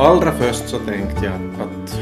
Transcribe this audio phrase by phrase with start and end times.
[0.00, 2.00] allra först så tänkte jag att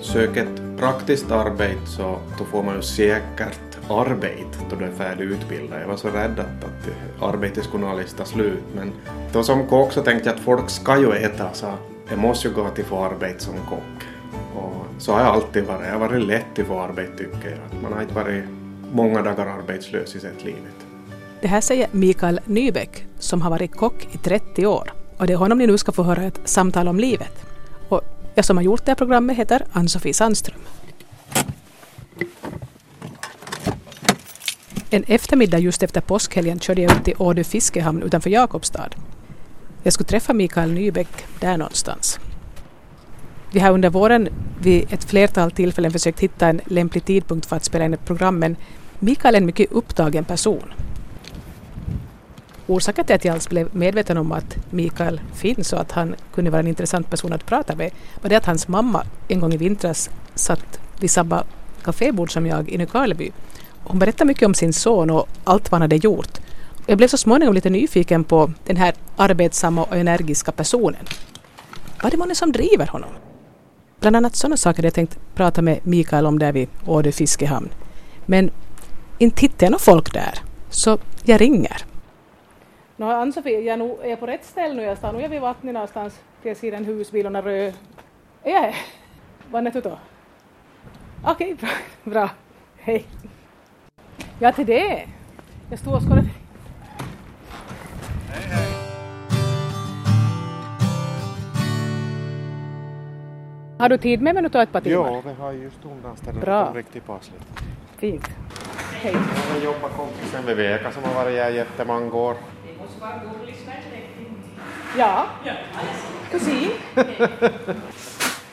[0.00, 5.80] sök ett praktiskt arbete så då får man ju säkert arbete då du är färdigutbildad.
[5.82, 8.92] Jag var så rädd att, att arbetet skulle aldrig ta slut men
[9.32, 11.66] då som kock så tänkte jag att folk ska ju äta så
[12.08, 14.08] jag måste ju gå till få arbete som kock.
[14.54, 15.86] Och så har jag alltid varit.
[15.86, 17.82] Jag har varit lätt att få arbete tycker jag.
[17.82, 18.44] Man har inte varit
[18.92, 20.86] många dagar arbetslös i sitt livet.
[21.40, 25.01] Det här säger Mikael Nybeck som har varit kock i 30 år.
[25.22, 27.44] Och det är honom ni nu ska få höra ett samtal om livet.
[27.88, 28.00] Och
[28.34, 30.60] jag som har gjort det här programmet heter Ann-Sofie Sandström.
[34.90, 38.88] En eftermiddag just efter påskhelgen körde jag ut till Ådö fiskehamn utanför Jakobstad.
[39.82, 42.18] Jag skulle träffa Mikael Nybäck där någonstans.
[43.52, 44.28] Vi har under våren
[44.60, 48.38] vid ett flertal tillfällen försökt hitta en lämplig tidpunkt för att spela in ett program
[48.38, 48.56] men
[48.98, 50.72] Mikael är en mycket upptagen person.
[52.72, 56.50] Orsaken till att jag alls blev medveten om att Mikael finns och att han kunde
[56.50, 57.90] vara en intressant person att prata med
[58.22, 61.44] var det att hans mamma en gång i vintras satt vid samma
[61.82, 63.32] kafébord som jag i Nykarleby.
[63.84, 66.38] Hon berättade mycket om sin son och allt vad han hade gjort.
[66.86, 71.04] Jag blev så småningom lite nyfiken på den här arbetsamma och energiska personen.
[71.96, 73.10] Vad är det månne som driver honom?
[74.00, 77.68] Bland annat sådana saker hade jag tänkt prata med Mikael om där vid Ådö fiskehamn.
[78.26, 78.50] Men
[79.18, 80.38] inte hittar jag något folk där,
[80.70, 81.91] så jag ringer.
[83.02, 84.82] No, Ann-Sofie, jag nog, är jag på rätt ställe nu?
[84.82, 87.72] Jag står nog vid vattnet någonstans till sidan husbilarna rö...
[88.42, 88.74] Är jag
[89.50, 89.98] Var är du då?
[91.24, 91.70] Okej, bra.
[92.12, 92.30] bra.
[92.76, 93.04] Hej.
[94.38, 95.08] Ja, till det.
[95.70, 96.28] Jag stod och skådade.
[98.30, 98.72] Hej, hej.
[103.78, 105.12] Har du tid med mig att ta ett par timmar?
[105.12, 106.72] Ja, vi har just undanställt Bra.
[106.74, 107.42] riktigt passligt.
[107.96, 108.28] Fint.
[108.92, 109.16] Hej.
[109.54, 112.36] Jag jobbar kompisen med Veka som har varit här jättemånga år.
[114.98, 115.26] Ja,
[116.30, 116.70] kusin.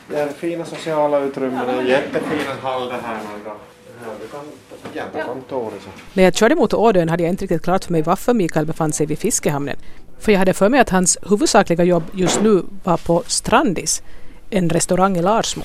[0.08, 3.20] Det är fina sociala utrymmen, är jättefina hall det här.
[6.14, 8.92] När jag körde mot Ådön hade jag inte riktigt klart för mig varför Mikael befann
[8.92, 9.78] sig vid fiskehamnen.
[10.20, 14.04] För jag hade för mig att hans huvudsakliga jobb just nu var på Strandis,
[14.50, 15.64] en restaurang i Larsmo.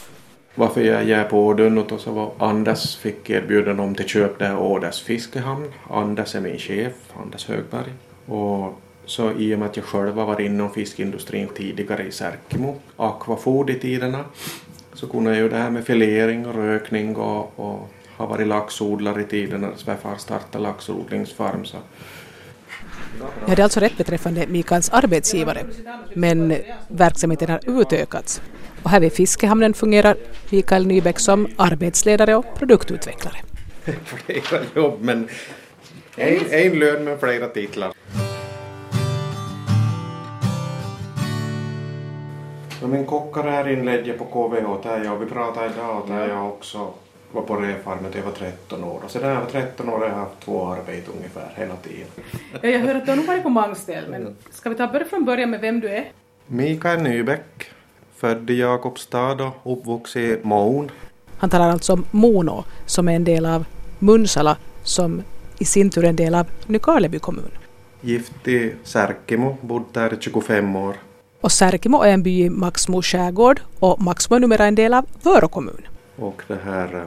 [0.55, 4.59] Varför jag är på Ådön och så var Anders fick erbjudande om till köp där
[4.59, 5.73] Ådös fiskehamn.
[5.91, 6.93] Anders är min chef,
[7.23, 7.93] Anders Högberg.
[8.27, 12.77] Och så i och med att jag själv har varit inom fiskindustrin tidigare i Särkimo,
[12.97, 14.25] Aquafood i tiderna,
[14.93, 19.21] så kunde jag ju det här med filering och rökning och, och har varit laxodlare
[19.21, 21.65] i tiderna, svärfar startade laxodlingsfarm.
[21.65, 21.77] Så.
[23.41, 25.65] Jag hade alltså rätt beträffande Mikaels arbetsgivare,
[26.15, 26.57] men
[26.89, 28.43] verksamheten har utökats.
[28.83, 30.17] Och här vid Fiskehamnen fungerar
[30.51, 33.37] Mikael Nybeck som arbetsledare och produktutvecklare.
[34.05, 35.29] Flera jobb, men
[36.17, 37.93] en, en lön med flera titlar.
[42.81, 46.91] Så min kockar inledde jag på KVH där jag, vi pratade idag där jag också
[47.33, 50.07] var på refarmen till jag var 13 år och sedan jag var 13 år har
[50.07, 52.07] jag haft två arbeten ungefär hela tiden.
[52.61, 54.87] Ja, jag hör att du har nog varit på många ställen men ska vi ta
[54.87, 56.05] börja från början med vem du är?
[56.47, 57.71] Mikael Nybeck,
[58.17, 60.91] född i Jakobstad och uppvuxen i Moon.
[61.39, 63.65] Han talar alltså om Mono som är en del av
[63.99, 65.23] Munsala som
[65.65, 67.51] i sin tur en del av Nykarleby kommun.
[68.01, 70.95] Gift i Särkimo, bott där i 25 år.
[71.41, 75.05] Och Särkimo är en by i Maxmo skärgård och Maxmo är numera en del av
[75.23, 75.83] Vörå kommun.
[76.17, 77.03] Och det här, eh,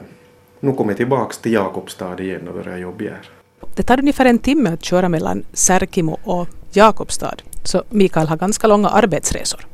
[0.60, 3.30] nu kommer jag tillbaka till Jakobstad igen och börjar jobba här.
[3.76, 8.66] Det tar ungefär en timme att köra mellan Särkimo och Jakobstad, så Mikael har ganska
[8.66, 9.66] långa arbetsresor.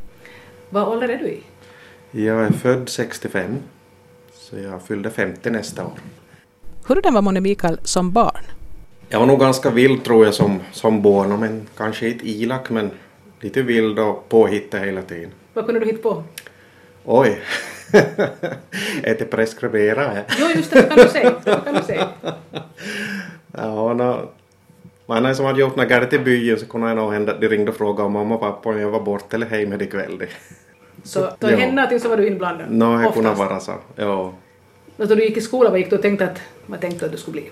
[0.70, 1.42] Vad ålder är du i?
[2.26, 3.56] Jag är född 65,
[4.34, 5.98] så jag fyllde 50 nästa år.
[6.86, 8.44] Hurdan var månne Mikael som barn?
[9.14, 12.90] Jag var nog ganska vild tror jag som, som barn, men kanske inte ilak men
[13.40, 15.30] lite vild och påhittad hela tiden.
[15.52, 16.22] Vad kunde du hitta på?
[17.04, 17.40] Oj.
[19.02, 20.16] är det preskriberat?
[20.38, 21.32] jo, just det, kan du säga.
[21.64, 22.08] kan du säga.
[23.52, 24.28] ja, no,
[25.06, 27.48] man som hade gjort något galet i byn så kunde det nog hända att de
[27.48, 30.26] ringde och frågade om mamma och pappa om jag var borta eller hemma ikväll.
[31.02, 31.56] Så då ja.
[31.56, 32.66] hände någonting så var du inblandad?
[32.70, 33.72] Nå, no, det kunde vara så.
[33.96, 34.34] Ja.
[34.96, 37.18] Då du gick i skolan, vad gick du och tänkte att, vad tänkte att du
[37.18, 37.50] skulle bli?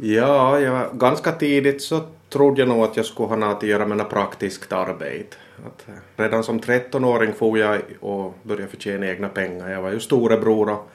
[0.00, 3.86] Ja, jag, ganska tidigt så trodde jag nog att jag skulle ha något att göra
[3.86, 5.36] med något praktiskt arbete.
[5.66, 9.70] Att eh, redan som 13-åring får jag och började förtjäna egna pengar.
[9.70, 10.90] Jag var ju storebror och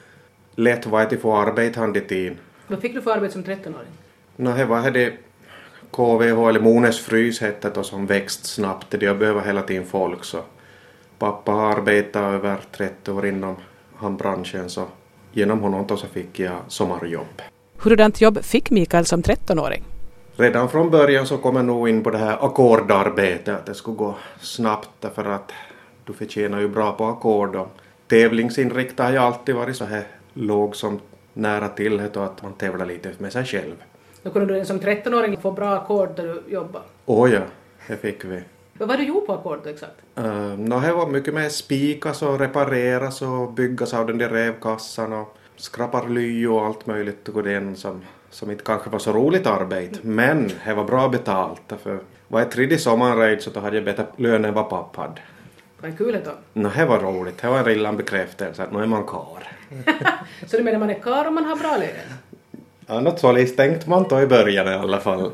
[0.54, 2.36] lätt var att få arbete hand i tid.
[2.66, 3.88] Vad fick du för arbete som 13-åring?
[4.36, 5.12] No, det var det
[5.90, 9.02] KVH eller Mones frys hette det som växt snabbt.
[9.02, 10.38] Jag behöver hela tiden folk så
[11.18, 13.56] pappa har arbetat över 30 år inom
[13.96, 14.86] han branschen så
[15.32, 17.42] genom honom då så fick jag sommarjobb.
[17.84, 19.84] Hurdant jobb fick Mikael som 13-åring?
[20.36, 23.96] Redan från början så kom jag nog in på det här ackordarbetet, att det skulle
[23.96, 25.52] gå snabbt därför att
[26.04, 27.68] du förtjänar ju bra på ackord och
[28.08, 30.04] tävlingsinriktad har jag alltid varit så här
[30.34, 31.00] låg som
[31.32, 33.74] nära till och att man tävlar lite med sig själv.
[34.22, 36.84] Då kunde du som 13-åring få bra ackord där du jobbade.
[37.06, 37.40] Åh ja,
[37.88, 38.42] det fick vi.
[38.78, 39.96] Vad var du gjorde på ackord då exakt?
[40.18, 45.12] Uh, no, det var mycket med spikas och repareras och byggas av den där revkassan
[45.12, 49.46] och skrapar ly och allt möjligt och den som, som inte kanske var så roligt
[49.46, 49.98] arbete.
[50.02, 51.98] Men det var bra betalt för
[52.28, 55.20] var jag tredje sommarraid så då hade jag bättre lön än vad pappa hade.
[55.80, 56.60] Vad kul det då?
[56.60, 57.38] No, det var roligt.
[57.42, 59.42] Det var en rillan bekräftelse att nu är man karl.
[60.46, 62.18] så du menar man är karl om man har bra lön?
[62.86, 65.30] Ja, något så tänkte man då i början i alla fall.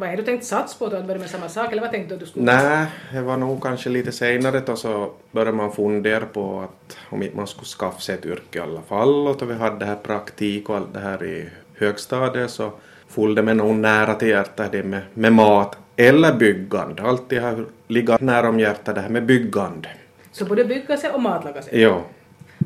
[0.00, 2.08] Vad är du tänkt sats på då, att börja med samma sak eller vad tänkte
[2.08, 2.44] du att du skulle?
[2.44, 7.22] Nej, det var nog kanske lite senare då så började man fundera på att om
[7.22, 9.84] inte man skulle skaffa sig ett yrke i alla fall och då vi hade det
[9.84, 12.72] här praktik och allt det här i högstadiet så
[13.08, 17.02] följde med nog nära till hjärtat det med, med mat eller byggande.
[17.02, 19.88] Alltid har legat nära om hjärtat det här med byggande.
[20.32, 21.80] Så både bygga sig och matlaga sig?
[21.80, 22.02] Ja.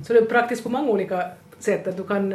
[0.07, 1.25] Så det är praktiskt på många olika
[1.59, 2.35] sätt att du kan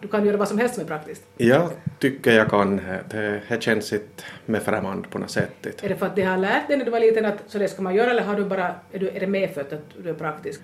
[0.00, 1.22] du kan göra vad som helst som är praktiskt?
[1.36, 2.76] Jag tycker jag kan.
[3.10, 5.66] Det, det känns inte med främmande på något sätt.
[5.82, 7.68] Är det för att de har lärt dig när du var liten att så det
[7.68, 10.14] ska man göra eller har du bara, är, du, är det medfött att du är
[10.14, 10.60] praktisk?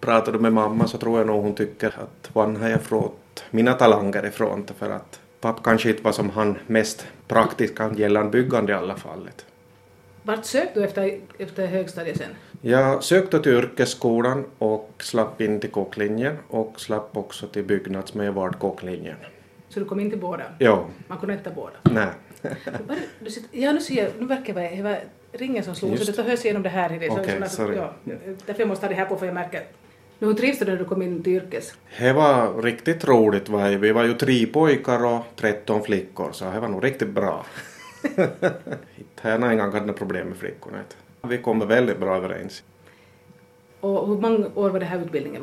[0.00, 3.44] Pratar du med mamma så tror jag nog hon tycker att var har jag fått
[3.50, 8.30] mina talanger ifrån för att pappa kanske inte var som han mest praktisk kan gällande
[8.30, 9.30] byggande i alla fall.
[10.22, 12.30] Vart sökte du efter, efter högstadiet sen?
[12.64, 18.34] Jag sökte till yrkesskolan och slapp in till kocklinjen och slapp också till byggnads med
[18.34, 19.16] vart kocklinjen.
[19.68, 20.44] Så du kom in till båda?
[20.58, 20.86] Ja.
[21.08, 21.72] Man kunde inte båda?
[21.82, 22.08] Nej.
[23.50, 24.96] ja, nu ser jag, nu verkar det vara
[25.32, 26.14] ringen som slog, Just.
[26.14, 26.96] så det hörs igenom det här.
[26.96, 27.76] Okej, okay, sorry.
[27.76, 27.92] Ja,
[28.46, 29.62] därför jag måste ha det här på för jag märker
[30.18, 31.74] nu, hur trivs du när du kom in till yrkes?
[31.98, 33.48] Det var riktigt roligt.
[33.80, 37.46] Vi var ju tre pojkar och tretton flickor så det var nog riktigt bra.
[38.96, 40.78] Inte har jag någon gång haft några problem med flickorna.
[41.28, 42.62] Vi kommer väldigt bra överens.
[43.80, 45.42] Och hur många år var det här utbildningen?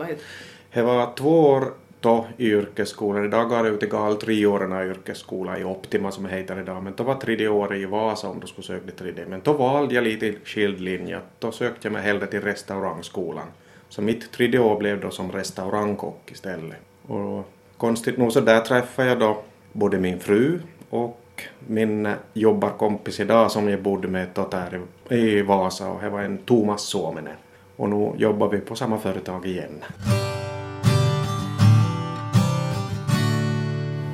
[0.73, 3.25] Det var två år då i yrkesskolan.
[3.25, 6.59] Idag går det ut i gal tre år i yrkesskolan i Optima som det heter
[6.59, 6.83] idag.
[6.83, 9.25] Men då var tredje året i Vasa om du skulle söka till tredje.
[9.25, 11.19] Men då valde jag lite skild linje.
[11.39, 13.47] Då sökte jag mig hellre till restaurangskolan.
[13.89, 16.77] Så mitt tredje år blev då som restaurangkock istället.
[17.07, 19.41] Och konstigt nog så där träffade jag då
[19.71, 20.59] både min fru
[20.89, 21.21] och
[21.67, 26.37] min jobbarkompis idag som jag bodde med ett där i Vasa och det var en
[26.37, 27.35] Thomas Suominen.
[27.75, 29.83] Och nu jobbar vi på samma företag igen.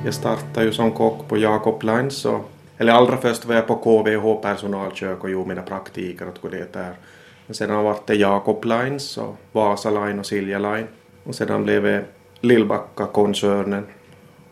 [0.04, 3.76] Jag startade ju som kock på Jakob Lines och, eller allra först var jag på
[3.76, 6.94] KVH personalkök och gjorde mina praktiker och det där.
[7.46, 10.86] Men sedan var det Jakob Lines och Vasa Line och Silja Line.
[11.24, 12.04] Och sedan blev det
[12.40, 13.86] Lillbacka-koncernen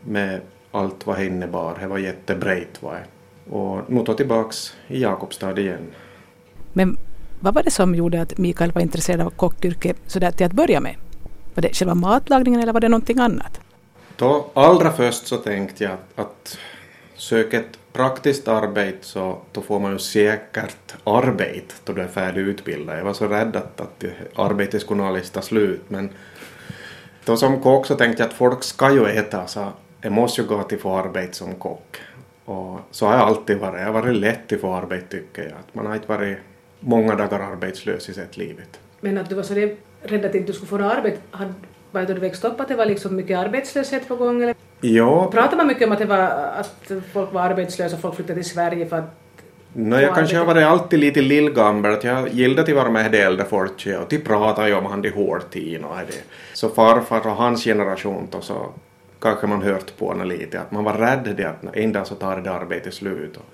[0.00, 0.40] med
[0.74, 1.78] allt vad det innebar.
[1.80, 2.82] Det var jättebrett.
[2.82, 3.04] Var det.
[3.50, 5.86] Och nu tar tillbaks i Jakobstad igen.
[6.72, 6.96] Men
[7.40, 10.80] vad var det som gjorde att Mikael var intresserad av kockyrket sådär till att börja
[10.80, 10.96] med?
[11.54, 13.60] Var det själva matlagningen eller var det någonting annat?
[14.16, 16.58] Då, allra först så tänkte jag att, att
[17.16, 22.98] söka ett praktiskt arbete så då får man ju säkert arbete då du är färdigutbildad.
[22.98, 24.04] Jag var så rädd att, att
[24.34, 26.10] arbetet skulle aldrig ta slut men
[27.24, 29.72] då som kock så tänkte jag att folk ska ju äta så
[30.04, 31.96] jag måste ju gå till få arbete som kock.
[32.44, 33.80] Och så har jag alltid varit.
[33.80, 35.52] Jag har varit lätt att få arbete tycker jag.
[35.52, 36.38] Att man har inte varit
[36.80, 38.80] många dagar arbetslös i sitt livet.
[39.00, 41.18] Men att du var så rädd att inte du skulle få något arbete,
[41.90, 44.42] var det då du växte upp att det var liksom mycket arbetslöshet på gång?
[44.42, 44.54] Eller?
[44.80, 45.30] Ja.
[45.30, 46.18] Pratar man mycket om att, det var,
[46.58, 49.20] att folk var arbetslösa och folk flyttade till Sverige för att
[49.76, 53.20] No, jag kanske har varit alltid lite lillgammal, att jag gillade att vara med det
[53.20, 56.22] äldre folket och de pratade ju om han de hårdtiden och det.
[56.52, 58.72] Så farfar och hans generation då så
[59.24, 62.14] kanske man hört på henne lite, att man var rädd det att en dag så
[62.14, 63.36] tar det arbetet slut.
[63.36, 63.44] Och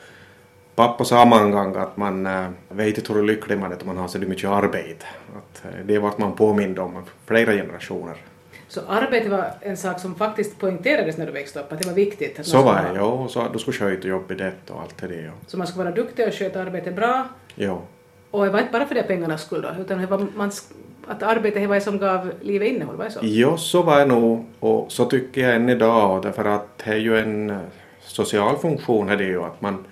[0.75, 3.97] pappa sa många gånger att man äh, vet inte hur lycklig man är att man
[3.97, 5.07] har så mycket arbete.
[5.37, 8.17] Att, äh, det vart man påmind om flera generationer.
[8.69, 11.95] Så arbete var en sak som faktiskt poängterades när du växte upp, att det var
[11.95, 12.41] viktigt?
[12.41, 13.29] Att så var det, ja.
[13.29, 15.23] Så du skulle sköta jobbet och allt det.
[15.23, 15.33] Ja.
[15.47, 17.29] Så man skulle vara duktig och sköta arbetet bra?
[17.55, 17.83] Ja.
[18.31, 20.50] Och det var inte bara för de pengarnas skull då, utan det var man,
[21.11, 23.21] att arbetet var det som gav livet innehåll, var det så?
[23.23, 26.97] Jo, så var det nog och så tycker jag än idag därför att det är
[26.97, 27.59] ju en
[28.00, 29.85] social funktion är det ju att man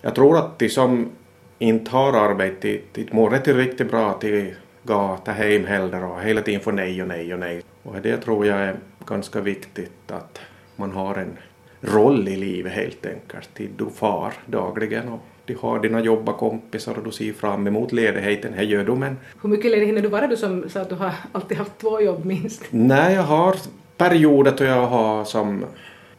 [0.00, 1.10] jag tror att de som
[1.58, 6.60] inte har arbete, de mår rätt riktigt bra till gata hem heller och hela tiden
[6.60, 7.62] får nej och nej och nej.
[7.82, 10.40] Och det tror jag är ganska viktigt att
[10.76, 11.38] man har en
[11.80, 13.50] roll i livet helt enkelt.
[13.76, 18.52] Du far dagligen och du har dina jobbakompisar och du ser fram emot ledigheten.
[18.56, 19.16] Det gör du men...
[19.42, 22.00] Hur mycket ledigt hinner du vara du som sa att du har alltid haft två
[22.00, 22.62] jobb minst?
[22.70, 23.56] Nej, jag har
[23.96, 25.64] perioder då jag har som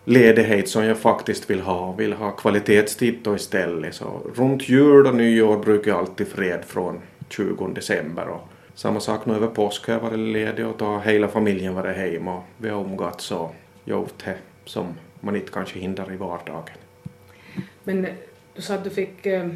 [0.06, 1.92] ledighet som jag faktiskt vill ha.
[1.92, 3.96] Vill ha kvalitetstid då istället.
[3.96, 8.28] Så runt jul och nyår brukar jag alltid fred från 20 december.
[8.28, 11.98] Och samma sak nu över påsk har jag varit ledig och då hela familjen varit
[11.98, 13.56] hemma och vi har umgåtts och
[13.86, 14.86] gjort det som
[15.20, 16.78] man inte kanske hindrar i vardagen.
[17.84, 18.08] Men
[18.58, 19.48] du sa att du fick, eh,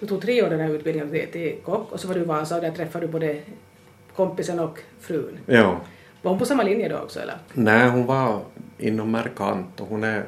[0.00, 2.24] du tog tre år den här utbildningen till, till kock och så var du i
[2.24, 3.40] Vasa och där träffade du både
[4.16, 5.38] kompisen och frun.
[5.46, 5.80] Ja.
[6.22, 7.38] Var hon på samma linje då också eller?
[7.52, 8.40] Nej, hon var
[8.78, 10.24] inom Merkant och hon är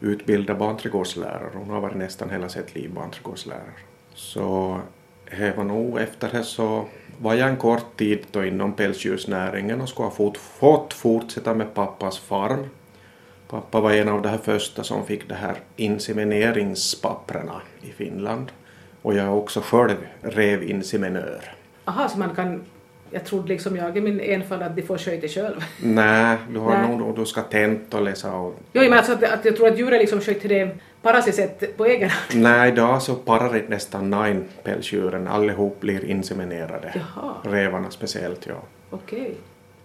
[0.00, 1.50] utbildad barnträdgårdslärare.
[1.54, 3.72] Hon har varit nästan hela sitt liv barnträdgårdslärare.
[4.14, 4.80] Så
[5.30, 6.84] det var nog efter det så
[7.18, 11.74] var jag en kort tid då inom pälsdjursnäringen och skulle ha fått, fått fortsätta med
[11.74, 12.68] pappas farm.
[13.48, 18.52] Pappa var en av de här första som fick det här insemineringspapperna i Finland.
[19.02, 21.40] Och jag är också själv revinseminör.
[21.84, 22.62] Aha, så man kan,
[23.10, 25.64] jag trodde liksom jag i min enfald att de får sköta själv.
[25.82, 26.96] Nej, du har Nej.
[26.96, 29.78] nog, du ska tenta och läsa och Jo, men alltså att, att jag tror att
[29.78, 32.42] djuret liksom sköter det para sig på egen hand.
[32.42, 35.28] Nej, idag så parar nästan nine pälsdjuren.
[35.28, 36.92] Allihop blir inseminerade.
[36.94, 38.62] Jaha, Revarna speciellt, ja.
[38.90, 39.34] okej.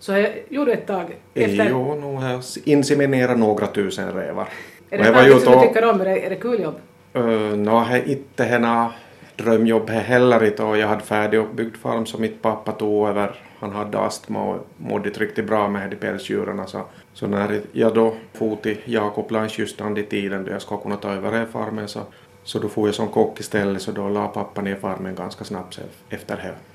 [0.02, 1.70] Så jag gjorde ett tag efter...
[1.70, 4.50] Jo, nog har jag inseminerat några tusen rävar.
[4.90, 6.02] Är det något som du tycker om?
[6.02, 6.76] Är det, är det kul jobb?
[7.16, 8.94] Uh, Nå, är inte hena
[9.36, 13.36] drömjobb heller inte och jag hade färdiguppbyggd farm som mitt pappa tog över.
[13.60, 16.68] Han hade astma och mådde inte riktigt bra med de pälsdjuren.
[16.68, 16.82] Så,
[17.14, 21.10] så när jag då for till Jakob just i tiden då jag skulle kunna ta
[21.10, 22.00] över farmen så,
[22.44, 25.80] så då får jag som kock istället så då la pappa ner farmen ganska snabbt
[26.10, 26.71] efter det.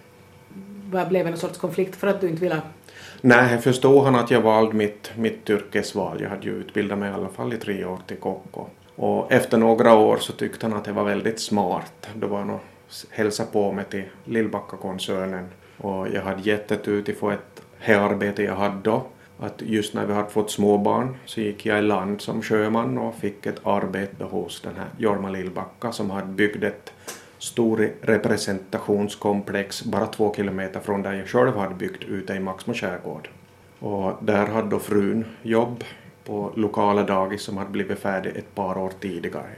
[0.90, 2.60] Vad blev det någon sorts konflikt för att du inte ville...
[3.20, 6.22] Nej, jag förstod han att jag valde mitt, mitt yrkesval.
[6.22, 8.56] Jag hade ju utbildat mig i alla fall i tre år till kock.
[8.94, 12.08] Och, efter några år så tyckte han att det var väldigt smart.
[12.14, 12.60] Då var han och
[13.10, 18.80] hälsade på mig till Lillbacka-koncernen och jag hade gett ut få ett arbete jag hade
[18.82, 19.06] då.
[19.38, 23.14] Att just när vi hade fått småbarn så gick jag i land som sjöman och
[23.14, 26.92] fick ett arbete hos den här Jorma Lillbacka som hade byggt ett
[27.38, 33.28] stor representationskomplex bara två kilometer från där jag själv hade byggt ute i Maxmo skärgård.
[33.78, 35.84] Och där hade då frun jobb
[36.24, 39.50] på lokala dagis som hade blivit färdig ett par år tidigare.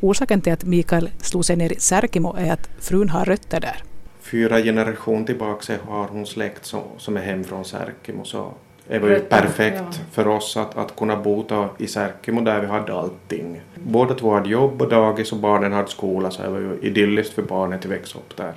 [0.00, 3.82] Orsaken till att Mikael slog sig ner i Särkimo är att frun har rötter där.
[4.20, 8.52] Fyra generationer tillbaka har hon släkt som, som är hem från Särkimo så
[8.90, 10.04] det var ju perfekt ja.
[10.12, 11.44] för oss att, att kunna bo
[11.78, 13.60] i Särkimo där vi hade allting.
[13.74, 17.34] Båda två hade jobb och dagis och barnen hade skola så det var ju idylliskt
[17.34, 18.52] för barnen att växa upp där.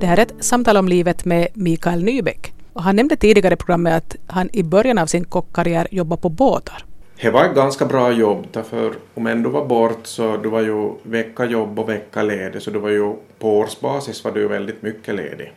[0.00, 2.52] Det här är ett samtal om livet med Mikael Nybeck.
[2.72, 6.28] Och han nämnde tidigare i programmet att han i början av sin kockkarriär jobbade på
[6.28, 6.84] båtar.
[7.22, 10.92] Det var ett ganska bra jobb därför om ändå var bort så du var ju
[11.02, 15.14] vecka jobb och vecka ledig så du var ju på årsbasis var du väldigt mycket
[15.14, 15.52] ledig.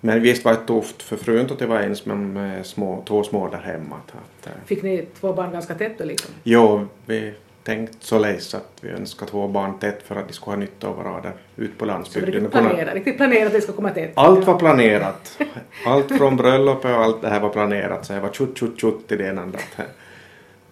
[0.00, 3.48] Men visst var det tufft för frun att det var ens med, små, två små
[3.48, 3.96] där hemma.
[4.08, 6.30] Att, eh, Fick ni två barn ganska tätt då liksom?
[6.42, 7.32] jo, vi
[7.64, 10.88] tänkte så läs att vi önskar två barn tätt för att de skulle ha nytta
[10.88, 12.26] av varandra ute på Så landsbygden.
[12.32, 14.12] riktigt Och kunna- planerat, riktigt planerat att det ska komma tätt?
[14.14, 15.38] Allt var planerat.
[15.86, 19.12] Allt från bröllopet och allt det här var planerat så det var tjutt tjutt tjutt
[19.12, 19.58] i det ena andra.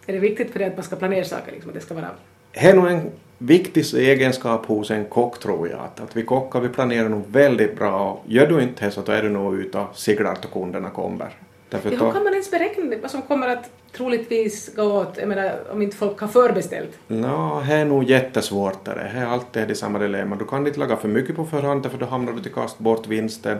[0.06, 2.08] Är det viktigt för dig att man ska planera saker, liksom, att det ska vara...
[2.52, 5.80] Det är nog en viktig egenskap hos en kock tror jag.
[5.80, 8.22] Att, att vi kockar vi planerar nog väldigt bra.
[8.26, 11.28] Gör du inte det så då är du nog ute och siglar till kunderna kommer.
[11.68, 15.16] Därför Ja, hur då, kan man ens beräkna vad som kommer att troligtvis gå åt,
[15.18, 16.98] jag menar om inte folk har förbeställt?
[17.06, 18.84] Nå, det är nog jättesvårt.
[18.84, 20.36] Det är alltid det samma dilemma.
[20.36, 23.06] Du kan inte laga för mycket på förhand för då hamnar du till kast bort
[23.06, 23.58] vinsten.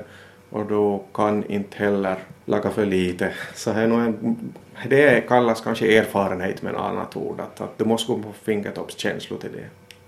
[0.50, 3.32] Och du kan inte heller laga för lite.
[3.54, 4.52] Så det, är nog en,
[4.88, 7.40] det kallas kanske erfarenhet med ett annat ord.
[7.40, 9.64] Att, att du måste gå på fingertoppskänsla till det.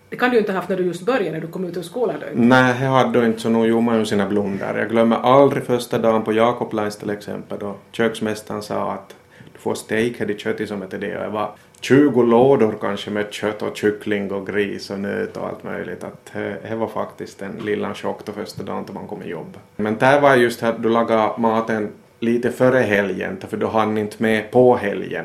[0.08, 1.76] Det kan du ju inte ha haft när du just började, när du kom ut
[1.76, 2.26] ur skolan då.
[2.34, 4.78] Nej, jag hade då inte så nog gjorde man ju sina blundar.
[4.78, 9.14] Jag glömmer aldrig första dagen på Jakoblands till exempel då köksmästaren sa att
[9.52, 11.50] du får steak här i köttet som heter det och det var
[11.82, 16.04] 20 lådor kanske med kött och kyckling och gris och nöt och allt möjligt.
[16.04, 16.32] Att
[16.68, 19.56] det, var faktiskt en liten chock då första dagen då man kom i jobb.
[19.76, 24.22] Men där var just här du lagade maten lite före helgen för då hann inte
[24.22, 25.24] med på helgen.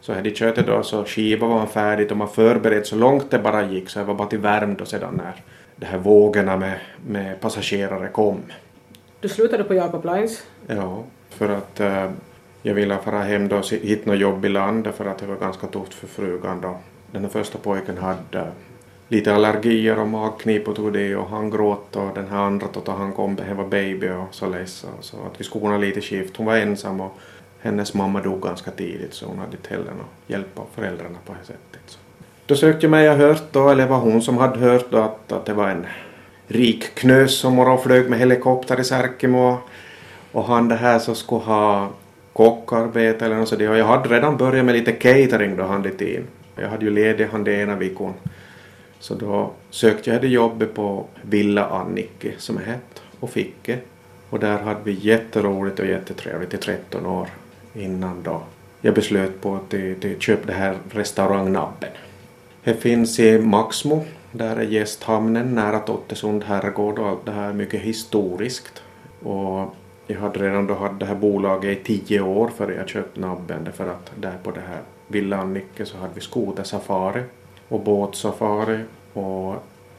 [0.00, 3.62] Så hade köttet då så skivan var färdigt och man förberett så långt det bara
[3.62, 5.34] gick så det var bara till värmd och sedan när
[5.76, 8.42] de här vågorna med, med passagerare kom.
[9.20, 10.46] Du slutade på Jacob Lines.
[10.66, 12.10] Ja, för att eh,
[12.66, 15.36] jag ville fara hem då och hitta något jobb i land för att det var
[15.36, 16.78] ganska tufft för frugan då.
[17.12, 18.52] Den här första pojken hade
[19.08, 22.92] lite allergier och magknip och tog det och han gråt och den här andra då
[22.92, 26.36] han kom, det var baby och så ledsen så att vi skulle kunna lite skift.
[26.36, 27.18] Hon var ensam och
[27.60, 31.32] hennes mamma dog ganska tidigt så hon hade inte heller någon hjälp av föräldrarna på
[31.32, 31.82] det sättet.
[31.86, 31.98] Så.
[32.46, 35.32] Då sökte jag mig, och hört då, eller var hon som hade hört då att,
[35.32, 35.86] att det var en
[36.46, 39.58] rik knös som var och flög med helikopter i Särkimo
[40.32, 41.90] och han det här så skulle ha
[42.36, 43.70] kockarbete eller något sådant.
[43.70, 46.26] och jag hade redan börjat med lite catering då han in.
[46.56, 48.14] Jag hade ju ledigt han det ena veckan
[48.98, 53.78] Så då sökte jag det jobbet på Villa Annike som hette och fick det.
[54.30, 57.28] Och där hade vi jätteroligt och jättetrevligt i 13 år
[57.74, 58.42] innan då
[58.80, 59.74] jag beslöt på att
[60.22, 61.90] köpa det här restaurangnabben.
[62.64, 67.52] Det finns i Maxmo, där är gästhamnen nära Tottesund herrgård och allt det här är
[67.52, 68.82] mycket historiskt.
[69.22, 69.74] Och
[70.06, 73.64] jag hade redan då haft det här bolaget i tio år före jag köpte nabben
[73.64, 77.22] därför att där på det här Villa Annike så hade vi skotersafari
[77.68, 78.80] och båtsafari
[79.12, 79.54] och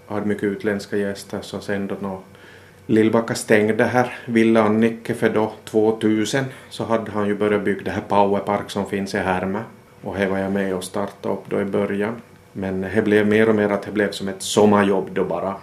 [0.08, 2.20] hade mycket utländska gäster så sen då nå
[2.86, 7.92] Lillbacka stängde här Villa Annike för då 2000 så hade han ju börjat bygga det
[7.92, 9.64] här Powerpark som finns i Härme
[10.02, 12.22] och här var jag med och startade upp då i början.
[12.54, 15.56] Men det blev mer och mer att det blev som ett sommarjobb då bara.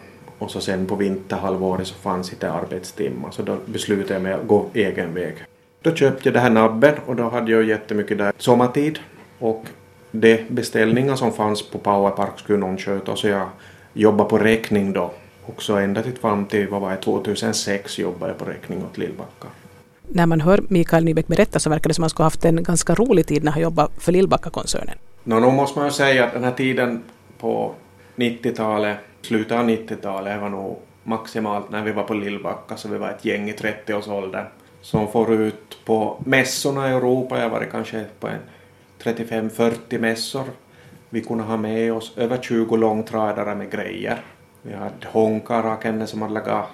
[0.44, 4.46] Och så sen på vinterhalvåret så fanns inte arbetstimmar så då beslutade jag mig att
[4.46, 5.34] gå egen väg.
[5.82, 8.98] Då köpte jag det här nabben och då hade jag jättemycket där sommartid
[9.38, 9.64] och
[10.10, 13.48] de beställningar som fanns på Powerpark skulle någon sköta så jag
[13.92, 15.10] jobbade på räkning då.
[15.46, 19.48] Också ända till fram till vad var det, 2006 jobbade jag på räkning åt Lillbacka.
[20.08, 22.44] När man hör Mikael Nybeck berätta så verkar det som att han skulle ha haft
[22.44, 24.98] en ganska rolig tid när han jobbade för Lillbacka-koncernen.
[25.24, 27.02] Nå, no, måste man ju säga att den här tiden
[27.38, 27.74] på
[28.16, 33.11] 90-talet, slutet av 90-talet, var nog maximalt när vi var på Lillbacka, så vi var
[33.11, 34.47] ett gäng i 30-årsåldern
[34.81, 37.40] som får ut på mässorna i Europa.
[37.40, 38.40] Jag varit kanske på en
[39.02, 40.45] 35-40 mässor.
[41.11, 44.25] Vi kunde ha med oss över 20 långtradare med grejer.
[44.62, 46.66] Vi hade Honkaraken som hade lagat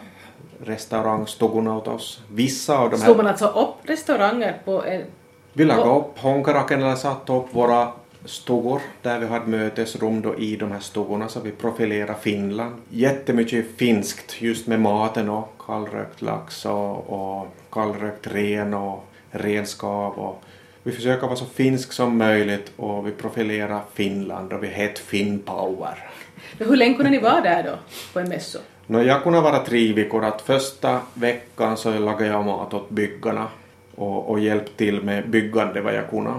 [0.64, 2.23] restaurangstugorna åt oss.
[2.30, 3.04] Vissa av de här...
[3.04, 5.02] Slog man alltså upp restauranger på en...
[5.52, 7.88] Vi lagade upp Honkaraken eller satte upp våra
[8.24, 12.74] stugor där vi hade mötesrum då i de här stugorna så vi profilerade Finland.
[12.90, 20.42] Jättemycket finskt just med maten och kallrökt lax och, och kallrökt ren och renskav och
[20.82, 26.10] vi försöker vara så finsk som möjligt och vi profilerar Finland och vi heter Finnpower.
[26.58, 27.78] Hur länge kunde ni vara där då
[28.12, 28.58] på en mässa?
[28.86, 30.25] No, jag kunde vara tre veckor.
[30.25, 33.49] Att första veckan så lagade jag mat åt byggarna
[33.95, 36.34] och, och hjälpte till med byggande vad jag kunde.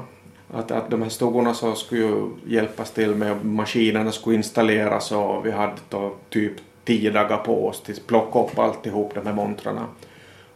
[0.54, 5.46] Att, att de här stugorna så skulle ju hjälpas till med maskinerna skulle installeras och
[5.46, 6.54] vi hade då typ
[6.86, 9.86] tio dagar på oss till att plocka upp alltihop de här montrarna.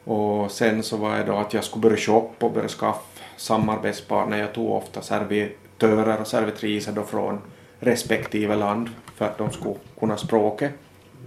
[0.04, 3.02] Och sen så var det då att jag skulle börja shoppa och börja skaffa
[3.38, 4.38] samarbetspartner.
[4.38, 7.42] Jag tog ofta servitörer och servitriser då från
[7.80, 10.72] respektive land för att de skulle kunna språket.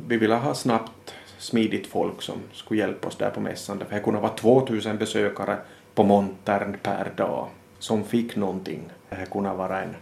[0.07, 3.83] Vi ville ha snabbt, smidigt folk som skulle hjälpa oss där på mässan.
[3.91, 5.57] Det kunde vara 2000 besökare
[5.95, 7.49] på montern per dag
[7.79, 8.81] som fick någonting.
[9.11, 9.95] Det kunde vara en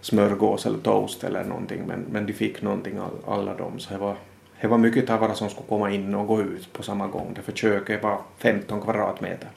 [0.00, 3.78] smörgås eller toast eller någonting men, men de fick någonting all, alla de.
[3.78, 4.16] Så det var,
[4.60, 7.32] det var mycket tavara som skulle komma in och gå ut på samma gång.
[7.34, 9.48] Därför köket var 15 kvadratmeter.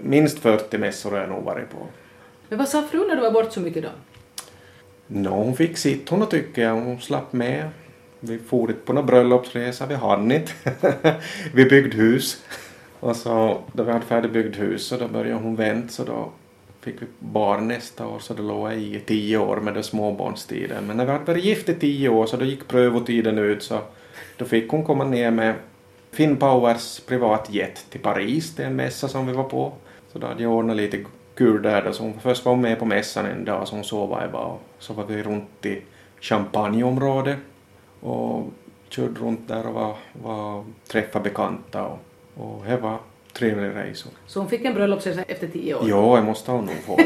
[0.00, 1.86] Minst 40 mässor har jag nog varit på.
[2.48, 3.88] Men vad sa frun när du var bort så mycket då?
[5.06, 6.74] Nå, hon fick sitt hon tycker jag.
[6.74, 7.68] Hon slapp med.
[8.20, 10.52] Vi for inte på någon bröllopsresa, vi hann inte.
[11.54, 12.44] vi byggde hus.
[13.00, 16.32] Och så då vi hade färdigbyggt hus så då började hon vänta så då
[16.82, 20.86] fick vi barn nästa år så det låg jag i tio år med den småbarnstiden.
[20.86, 23.80] Men när vi hade varit gift i tio år så då gick prövotiden ut så
[24.36, 25.54] då fick hon komma ner med
[26.10, 29.72] Finnpowers privatjet till Paris, det är en mässa som vi var på.
[30.12, 31.92] Så då hade jag ordnat lite kul där då.
[31.92, 34.60] Så hon först var hon med på mässan en dag så hon sov var och.
[34.78, 35.82] Så var vi runt i
[36.20, 37.38] Champagneområdet
[38.00, 38.46] och
[38.88, 41.98] körde runt där och var, var träffade bekanta och,
[42.34, 42.98] och det var
[43.32, 44.08] trevlig resa.
[44.26, 45.82] Så hon fick en bröllopsresa efter tio år?
[45.86, 46.98] Jo, det måste hon nog få.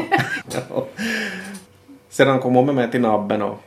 [2.09, 3.59] Sedan kom hon med till Nabben och,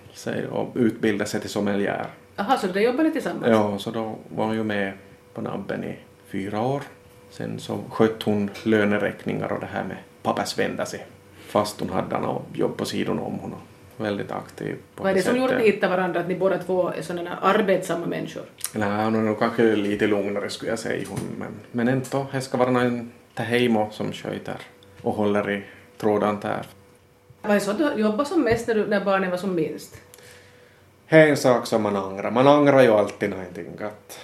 [0.50, 2.06] och utbildade sig till sommelier.
[2.36, 3.46] Jaha, så då jobbade tillsammans?
[3.46, 4.92] Ja, så då var hon ju med
[5.34, 5.96] på Nabben i
[6.28, 6.82] fyra år.
[7.30, 11.06] Sen så skötte hon löneräkningar och det här med pappas vända sig.
[11.46, 13.38] Fast hon hade något jobb på sidan om.
[13.38, 13.58] Hon var
[14.00, 14.76] väldigt aktiv.
[14.96, 17.36] Vad är det som gjorde att ni hittade varandra, att ni båda två är sådana
[17.36, 18.42] arbetsamma människor?
[18.74, 21.06] Nej, hon är nog kanske lite lugnare skulle jag säga.
[21.08, 24.56] Hon, men, men ändå, det ska vara någon hemma som sköter
[25.02, 25.64] och håller i
[25.98, 26.66] trådan där.
[27.42, 30.00] Var det så att du jobbade som mest när, du, när barnen var som minst?
[31.08, 32.30] Det är en sak som man ångrar.
[32.30, 33.66] Man ångrar ju alltid någonting.
[33.80, 34.20] Att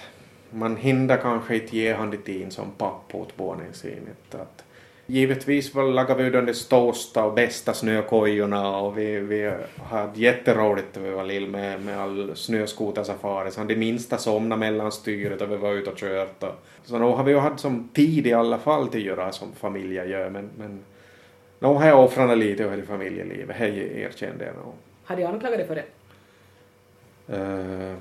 [0.49, 4.07] man hinner kanske inte ge han dit in som pappa åt barnen sin.
[4.31, 4.63] Att
[5.07, 11.09] givetvis lagade vi de största och bästa snökojorna och vi, vi hade jätteroligt när vi
[11.09, 13.51] var lill med, med all snöskotersafari.
[13.51, 16.43] Så de minsta somnade mellan styret och vi var ute och kört.
[16.43, 19.31] Och, så nog har vi ju haft som tid i alla fall till att göra
[19.31, 20.79] som familjer gör men, men
[21.59, 24.73] nog har jag offrat lite över familjelivet, det erkände jag nog.
[25.03, 25.83] Har de anklagat dig för det?
[27.33, 27.95] Uh,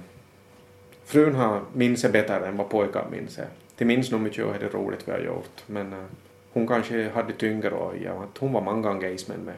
[1.04, 3.46] frun har minns jag bättre än vad pojkar minns jag.
[3.78, 6.04] De minns nog mycket och det roligt vi har gjort men uh,
[6.56, 9.54] hon kanske hade tyngre och ja, hon var många engagement med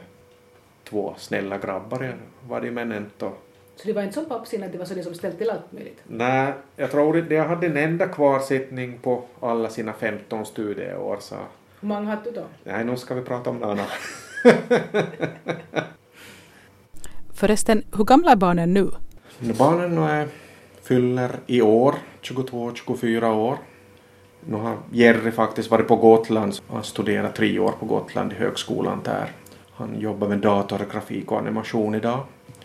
[0.85, 2.17] två snälla grabbar
[2.49, 3.33] var det men ändå
[3.77, 5.51] Så det var inte så på uppsidan att det var så det som ställt till
[5.51, 6.01] allt möjligt?
[6.07, 11.35] Nej, jag tror inte, jag hade en enda kvarsittning på alla sina 15 studieår så...
[11.81, 12.45] Hur många hade du då?
[12.65, 13.91] Nej, nu ska vi prata om något annat.
[17.35, 18.91] Förresten, hur gamla är barnen nu?
[19.59, 20.29] Barnen nu är,
[20.83, 23.59] fyller i år 22-24 år.
[24.47, 29.01] Nu har Jerry faktiskt varit på Gotland och studerat tre år på Gotland i högskolan
[29.05, 29.33] där.
[29.73, 32.21] Han jobbar med dator, grafik och animation idag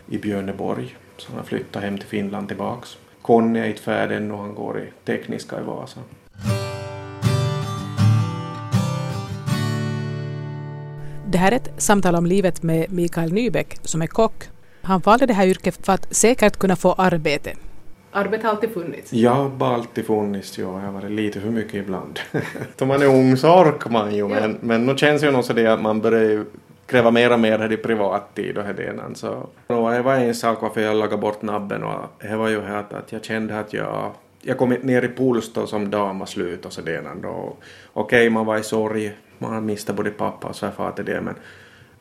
[0.08, 0.96] i Björneborg.
[1.18, 2.98] Så han har flyttat hem till Finland tillbaks.
[3.22, 6.00] Conny är inte färdig ännu, han går i Tekniska i Vasa.
[11.28, 14.44] Det här är ett samtal om livet med Mikael Nybeck som är kock.
[14.82, 17.54] Han valde det här yrket för att säkert kunna få arbete.
[18.16, 19.14] Arbete har alltid funnits?
[19.14, 20.58] Ja, har alltid funnits.
[20.58, 22.20] Ja, jag har varit lite för mycket ibland.
[22.78, 25.54] Då man är ung så orkar man ju, men, men nu känns ju nog så
[25.54, 26.46] det att man börjar
[26.86, 29.50] kräva mer och mer i privattid och det så.
[29.68, 32.94] Och det var en sak varför jag lagade bort nabben och det var ju att,
[32.94, 34.12] att jag kände att jag
[34.46, 37.04] jag kom ner i puls då som dam och slut och sådär.
[37.16, 37.56] Okej,
[37.94, 41.36] okay, man var i sorg, man miste både pappa och svärfar till det men,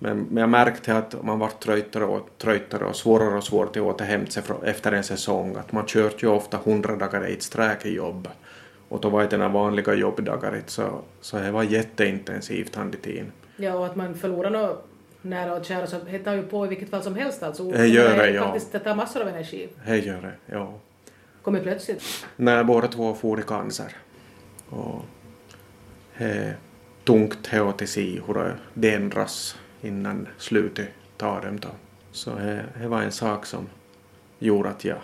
[0.02, 3.76] men, men jag märkte att man var tröttare och tröttare och svårare och svårare att
[3.76, 5.56] återhämta sig efter en säsong.
[5.56, 8.28] Att man kört ju ofta hundra dagar i ett sträck i jobb.
[8.88, 13.32] Och då var det några vanliga jobbdagar så, så det var jätteintensivt han i tiden.
[13.56, 14.84] Ja, och att man förlorar något
[15.22, 17.70] nära och kära så det tar ju på i vilket fall som helst alltså.
[17.70, 18.44] Det gör det, ja.
[18.44, 19.68] Faktiskt, det tar massor av energi.
[19.86, 20.74] Det gör det, ja.
[21.42, 22.02] Kommer plötsligt?
[22.36, 23.96] Nej, båda två får i cancer.
[24.68, 25.02] Och
[26.16, 26.56] är
[27.04, 31.68] tungt till sig hur det ändras innan slutet tar dem då.
[32.12, 32.30] Så
[32.80, 33.66] det var en sak som
[34.38, 34.98] gjorde att jag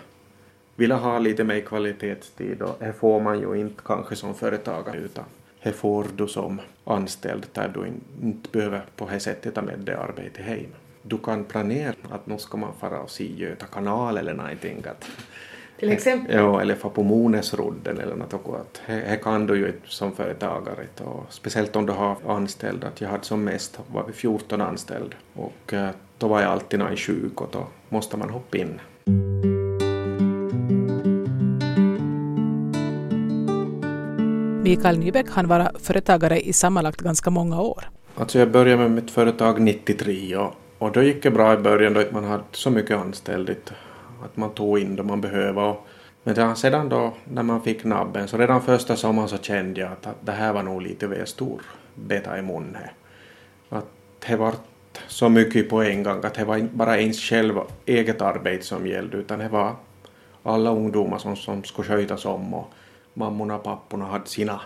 [0.75, 5.23] ville ha lite mer kvalitetstid och det får man ju inte kanske som företagare utan
[5.63, 7.87] det får du som anställd där du
[8.27, 10.71] inte behöver på det sättet ta med det arbetet hem.
[11.01, 14.83] Du kan planera att nu ska man fara och se Göta kanal eller någonting.
[14.85, 15.05] Att,
[15.79, 16.35] till exempel?
[16.35, 18.33] Ja, eller få på Monesrodden eller något.
[18.33, 20.87] Att det kan du ju som företagare.
[20.97, 22.87] Och speciellt om du har anställda.
[22.87, 26.79] Att jag hade som mest var vi 14 anställda och eh, då var jag alltid
[26.79, 28.79] någon sjuk och då måste man hoppa in.
[34.63, 37.83] Mikael Nybeck han var företagare i sammanlagt ganska många år.
[38.15, 41.93] Alltså jag började med mitt företag 93 och, och då gick det bra i början
[41.93, 43.53] då man hade så mycket anställda
[44.25, 45.75] att man tog in det man behövde.
[46.23, 50.05] Men sedan då när man fick nabben så redan första sommaren så kände jag att,
[50.05, 51.61] att det här var nog lite väl stor
[51.95, 52.81] beta i munnen.
[53.69, 53.85] Att
[54.27, 54.53] det var
[55.07, 58.87] så mycket på en gång att det var inte bara ens själv eget arbete som
[58.87, 59.75] gällde utan det var
[60.43, 62.71] alla ungdomar som, som skulle skötas om och
[63.13, 64.61] mammorna och papporna hade sina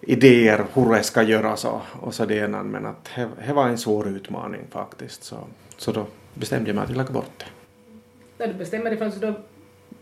[0.00, 3.10] idéer hur det ska göras och, och sådär men att
[3.46, 5.36] det var en svår utmaning faktiskt så,
[5.76, 7.46] så då bestämde jag mig att jag lägga bort det.
[8.38, 9.34] När du bestämmer dig för så då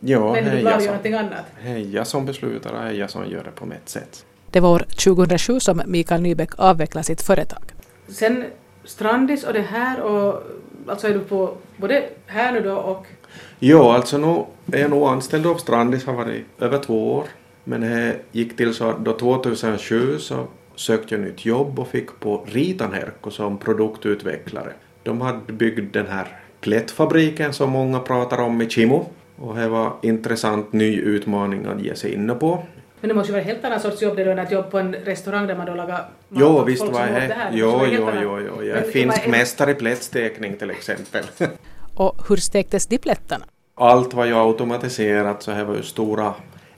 [0.01, 1.45] ja, väljer du göra någonting annat?
[1.93, 4.27] Jag som beslutar och jag som gör det på mitt sätt.
[4.51, 7.63] Det var år 2007 som Mikael Nybeck avvecklade sitt företag.
[8.09, 8.45] Sen
[8.85, 10.43] Strandis och det här och
[10.87, 13.07] alltså är du på både här nu då och
[13.59, 14.45] Jo, alltså nu
[14.77, 17.25] är jag nog anställd av Strandis, har varit över två år.
[17.65, 22.45] Men det gick till så då 2007 så sökte jag nytt jobb och fick på
[22.47, 24.73] Ritanherkko som produktutvecklare.
[25.03, 29.93] De hade byggt den här plättfabriken som många pratar om i Kimo och det var
[30.03, 32.63] intressant ny utmaning att ge sig in på.
[33.01, 34.95] Men det måste ju vara helt annan sorts jobb det än att jobba på en
[34.95, 37.13] restaurang där man då lagar mat Jo, visst var det.
[37.13, 41.25] det jo, jo, jo, jo, jag är finsk mästare i plättstekning till exempel.
[41.95, 43.45] och hur stektes de plättarna?
[43.75, 46.35] Allt var ju automatiserat så det var ju stora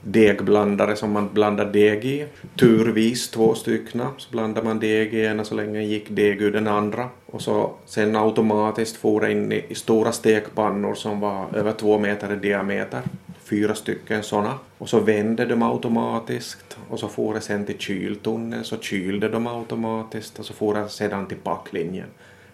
[0.07, 2.25] degblandare som man blandar deg i.
[2.59, 6.67] Turvis två styckna så blandade man deg i ena så länge gick deg ur den
[6.67, 7.09] andra.
[7.25, 12.33] Och så sen automatiskt for det in i stora stekpannor som var över två meter
[12.33, 13.01] i diameter.
[13.43, 14.53] Fyra stycken sådana.
[14.77, 19.47] Och så vände de automatiskt och så for det sen till kyltunneln så kylde de
[19.47, 22.07] automatiskt och så for det sedan till packlinjen.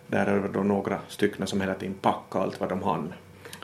[0.08, 3.14] Där är det då några stycken som hela tiden packade allt vad de hann.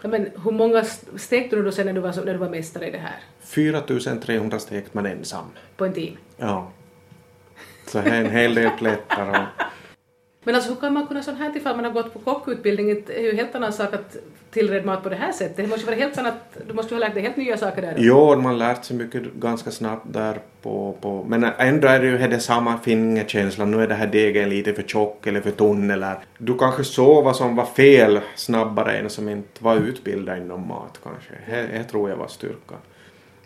[0.03, 0.83] Men hur många
[1.17, 3.15] stekte du då sen när du var, när du var mästare i det här?
[3.41, 5.45] 4300 stekte man ensam.
[5.77, 6.17] På en timme?
[6.37, 6.71] Ja.
[7.87, 9.63] Så en hel del plättar och
[10.43, 13.03] men alltså hur kan man kunna sånt här ifall man har gått på kockutbildning?
[13.07, 14.17] Det är ju en helt annan sak att
[14.51, 15.57] tillreda mat på det här sättet.
[15.57, 17.95] Det måste vara helt annat, du måste ju ha lärt dig helt nya saker där.
[17.97, 22.17] Jo, man lärt sig mycket ganska snabbt där på, på men ändå är det ju
[22.17, 23.65] det samma fingerkänsla.
[23.65, 27.23] Nu är det här degen lite för tjock eller för tunn eller du kanske såg
[27.23, 31.67] vad som var fel snabbare än som inte var utbildad inom mat kanske.
[31.71, 32.77] Det tror jag var styrkan.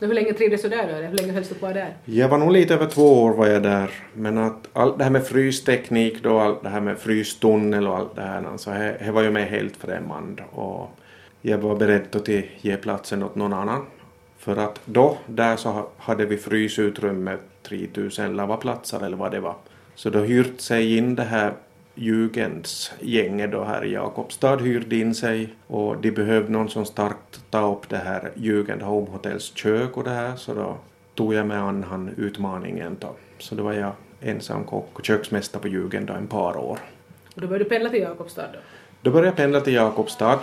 [0.08, 1.08] Hur länge trivdes du där då?
[1.08, 1.94] Hur länge hölls du kvar där?
[2.06, 3.92] Jag var nog lite över två år var jag där.
[4.14, 8.16] Men att allt det här med frysteknik då, allt det här med frystunnel och allt
[8.16, 10.44] det här, alltså, det, det var ju mig helt främmande.
[10.52, 10.90] Och
[11.42, 12.30] jag var beredd att
[12.62, 13.86] ge platsen åt någon annan.
[14.38, 17.38] För att då, där så hade vi frysutrymme
[17.68, 19.56] 3000 lavaplatser eller vad det var.
[19.96, 21.54] Så då hyrt sig in det här
[21.96, 27.72] Jugendsgänget då här i Jakobstad hyrde in sig och de behövde någon som starkt ta
[27.72, 30.78] upp det här Jugend Home Hotels kök och det här så då
[31.16, 33.16] tog jag mig an han utmaningen då.
[33.40, 36.80] Så då var jag ensam kock och köksmästare på Jugend då en par år.
[37.36, 38.60] Och då började du pendla till Jakobstad då?
[39.02, 40.40] Då började jag pendla till Jakobstad.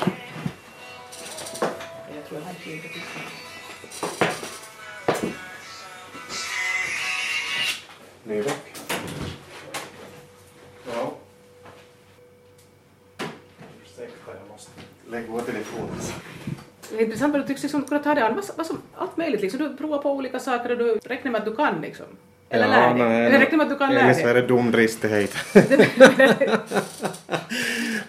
[17.70, 19.40] Liksom kunna ta det an vad, vad som, allt möjligt.
[19.40, 19.60] Liksom.
[19.60, 22.06] Du provar på olika saker och du räknar med att du kan liksom.
[22.48, 23.08] Eller ja, lär dig.
[23.08, 24.12] Nej, Eller räknar med att du kan lära dig.
[24.12, 25.34] Eller så är det dum dristighet.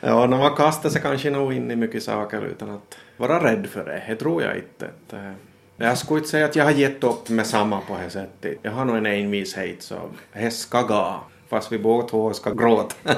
[0.02, 3.67] ja, när man kastar sig kanske nog in i mycket saker utan att vara rädd
[3.67, 4.04] för det.
[4.08, 4.89] Det tror jag inte.
[5.12, 5.32] Eh,
[5.78, 8.58] jag skulle inte säga att jag har gett upp med samma på det sättet.
[8.62, 9.95] Jag har nog en envishet så
[10.34, 11.19] det ska gå.
[11.50, 12.95] Fast vi båda två ska gråta.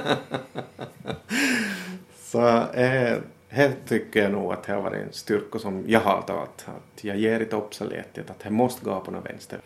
[2.23, 3.17] så eh,
[3.55, 6.65] det tycker jag nog att det har varit en styrka som jag har tagit.
[6.65, 9.59] Att jag ger inte upp så lätt att det måste gå på något vänster.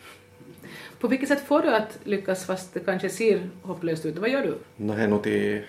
[1.00, 4.18] På vilket sätt får du att lyckas fast det kanske ser hopplöst ut?
[4.18, 4.58] Vad gör du?
[4.76, 5.62] No, det är nog till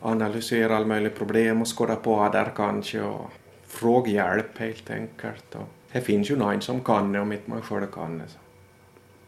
[0.00, 3.30] analysera alla möjliga problem och skåda på där kanske och
[3.66, 5.54] fråga hjälp helt enkelt.
[5.54, 8.24] Och det finns ju någon som kan det om inte man själv kan det.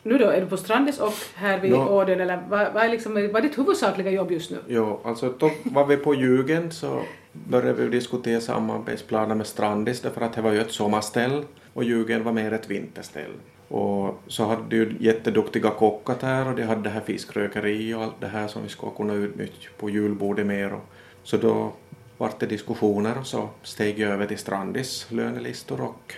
[0.03, 1.77] Nu då, är du på Strandis och här vid no.
[1.77, 4.59] Åden eller vad, vad, är liksom, vad är ditt huvudsakliga jobb just nu?
[4.67, 7.03] Jo, alltså då var vi på Jugend så
[7.35, 12.25] började vi diskutera samarbetsplaner med Strandis därför att det var ju ett sommarställ och ljugen
[12.25, 13.33] var mer ett vinterställ.
[13.69, 18.03] Och så hade de ju jätteduktiga kockar där och de hade det här fiskrökeri och
[18.03, 20.73] allt det här som vi skulle kunna utnyttja på julbordet mer.
[20.73, 20.85] Och,
[21.23, 21.73] så då
[22.19, 26.15] vart det diskussioner och så steg jag över till Strandis lönelistor och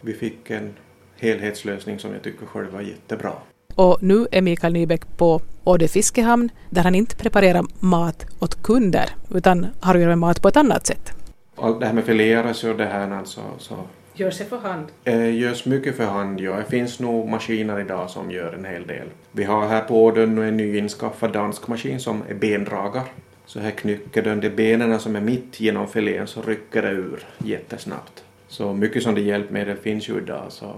[0.00, 0.74] vi fick en
[1.16, 3.32] helhetslösning som jag tycker själv var jättebra.
[3.78, 9.10] Och nu är Mikael Nybeck på Åde fiskehamn där han inte preparerar mat åt kunder
[9.34, 11.12] utan har att göra med mat på ett annat sätt.
[11.56, 13.76] Allt det här med fileras och det här alltså, så
[14.14, 14.86] Görs det för hand?
[15.04, 16.56] Eh, görs mycket för hand, ja.
[16.56, 19.06] Det finns nog maskiner idag som gör en hel del.
[19.32, 23.04] Vi har här på Ådön en nyinskaffad dansk maskin som är bendragare.
[23.46, 27.26] Så här knycker den de benen som är mitt genom filén så rycker det ur
[27.38, 28.24] jättesnabbt.
[28.48, 30.44] Så mycket som det hjälpmedel finns ju idag.
[30.48, 30.74] Så.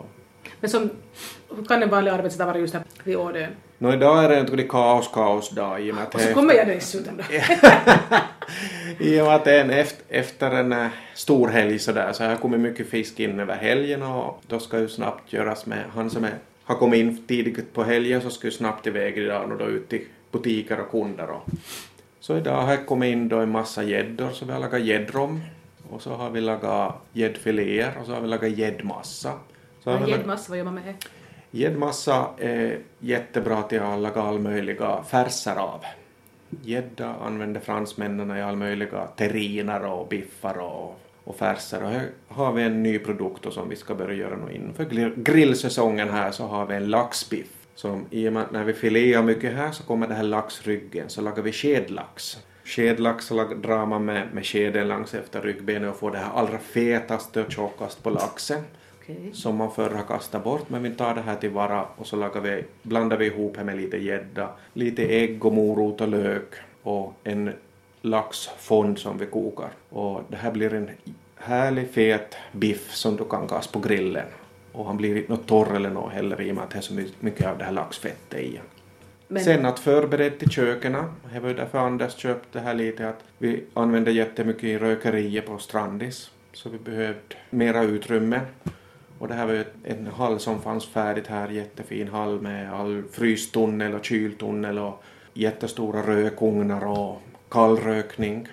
[0.61, 0.91] Men som,
[1.57, 3.51] hur kan en vanlig arbetsdag vara just här vid Ådön?
[3.79, 6.15] No, idag är det en riktig kaos, kaos dag i och med att...
[6.15, 7.25] Och så kommer jag dessutom då.
[9.05, 12.25] I och med att det är en efter, efter en uh, stor helg sådär så
[12.25, 16.11] har kommit mycket fisk in över helgen och då ska ju snabbt göras med han
[16.11, 16.35] som är,
[16.65, 19.89] har kommit in tidigt på helgen så ska ju snabbt iväg idag och då ut
[19.89, 21.43] till butiker och kunder och
[22.21, 25.41] så idag har jag kommit in då en massa gäddor så vi har lagat gäddrom
[25.91, 29.33] och så har vi lagat gäddfiléer och så har vi lagat gäddmassa.
[30.07, 30.95] Gäddmassa, vad gör man med det?
[31.51, 35.85] Gäddmassa är eh, jättebra till att laga all möjliga färser av.
[36.63, 41.83] Gädda använder fransmännen i all möjliga terriner och biffar och, och färser.
[41.83, 46.09] Och här har vi en ny produkt som vi ska börja göra nu inför grillsäsongen
[46.09, 47.47] här så har vi en laxbiff.
[47.75, 51.09] Som i och med att när vi filear mycket här så kommer det här laxryggen
[51.09, 52.39] så lagar vi skedlax.
[52.65, 57.43] Skedlax drar man med, med skeden längs efter ryggbenet och får det här allra fetaste
[57.43, 58.63] och tjockaste på laxen.
[59.11, 59.33] Okay.
[59.33, 62.41] Som man förr har kastat bort men vi tar det här tillvara och så lagar
[62.41, 67.15] vi, blandar vi ihop det med lite gädda, lite ägg och morot och lök och
[67.25, 67.53] en
[68.03, 69.71] laxfond som vi kokar.
[69.89, 70.91] Och det här blir en
[71.37, 74.27] härlig fet biff som du kan kasta på grillen.
[74.73, 76.83] Och han blir inte något torr eller något heller i och med att det är
[76.83, 78.61] så mycket av det här laxfettet i.
[79.29, 79.45] Men...
[79.45, 80.93] Sen att förbereda till köken,
[81.33, 85.59] det var därför Anders köpte det här lite att vi använde jättemycket i rökeriet på
[85.59, 88.41] Strandis så vi behövde mera utrymme
[89.21, 93.03] och det här var ju en hall som fanns färdigt här, jättefin hall med all
[93.13, 95.03] frystunnel och kyltunnel och
[95.35, 98.49] jättestora rökugnar och kallrökning.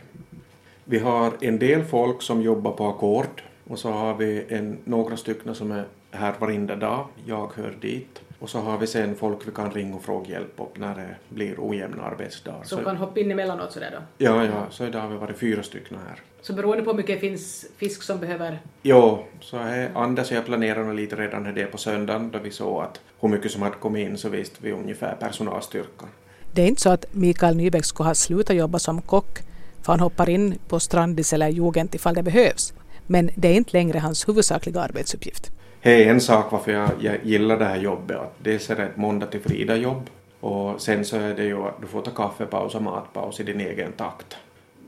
[0.84, 5.18] Vi har en del folk som jobbar på ackord och så har vi en, några
[5.18, 8.22] stycken som är här varenda dag, jag hör dit.
[8.40, 11.16] Och så har vi sen folk vi kan ringa och fråga hjälp upp när det
[11.30, 12.64] blir ojämna arbetsdagar.
[12.64, 14.26] Som så, kan hoppa in emellanåt sådär då?
[14.26, 16.22] Ja, ja, så idag har vi varit fyra stycken här.
[16.48, 18.60] Så beroende på hur mycket finns fisk som behöver...
[18.82, 22.84] Jo, så är Anders och jag planerade lite redan det på söndagen då vi såg
[22.84, 26.08] att hur mycket som hade kommit in så visste vi ungefär personalstyrkan.
[26.54, 29.40] Det är inte så att Mikael Nybeck skulle ha slutat jobba som kock
[29.82, 32.74] för han hoppar in på Strandis eller Jugend ifall det behövs.
[33.08, 35.52] Men det är inte längre hans huvudsakliga arbetsuppgift.
[35.82, 38.18] Det är en sak varför jag, jag gillar det här jobbet.
[38.18, 41.64] Att dels är det ett måndag till fredag jobb och sen så är det ju
[41.64, 44.38] att du får ta kaffepaus och matpaus i din egen takt.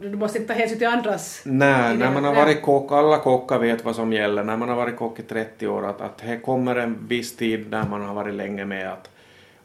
[0.01, 3.59] Du måste inte ta hänsyn till andras Nej, när man har varit kock, alla kockar
[3.59, 4.43] vet vad som gäller.
[4.43, 7.71] När man har varit kock i 30 år, att, att det kommer en viss tid
[7.71, 9.09] när man har varit länge med att,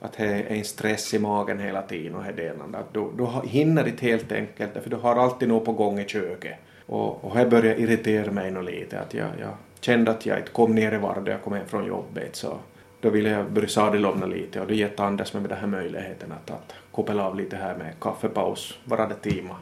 [0.00, 2.78] att det är en stress i magen hela tiden och ena.
[2.78, 6.08] Att du, du hinner inte helt enkelt, för du har alltid något på gång i
[6.08, 6.54] köket.
[6.86, 10.50] Och, och det börjar irritera mig nog lite, att jag, jag kände att jag inte
[10.50, 12.58] kom ner i varv jag kom hem från jobbet, så
[13.00, 16.50] då ville jag börja sadelomna lite och då gett Anders med den här möjligheten att,
[16.50, 19.54] att koppla av lite här med kaffepaus varannan timme.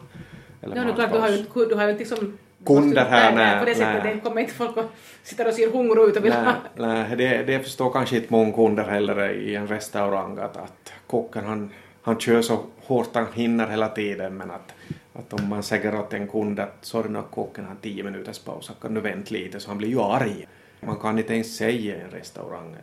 [0.63, 2.39] Eller Ja, är klart, du har ju, du har ju liksom...
[2.67, 4.15] Kunder här, nej, På det sättet, nej.
[4.15, 4.85] det kommer inte folk och
[5.23, 6.55] sitter och ser hungriga ut och vill Nej, ha...
[6.77, 11.45] nej det, det förstår kanske inte många kunder heller i en restaurang att, att kocken
[11.45, 11.71] han,
[12.03, 14.75] han kör så hårt han hinner hela tiden men att,
[15.13, 18.71] att om man säger åt en kund att sorry nu kocken har tio minuters paus
[18.83, 20.47] kan du vänta lite så han blir ju arg.
[20.81, 22.77] Man kan inte ens säga i en restaurang.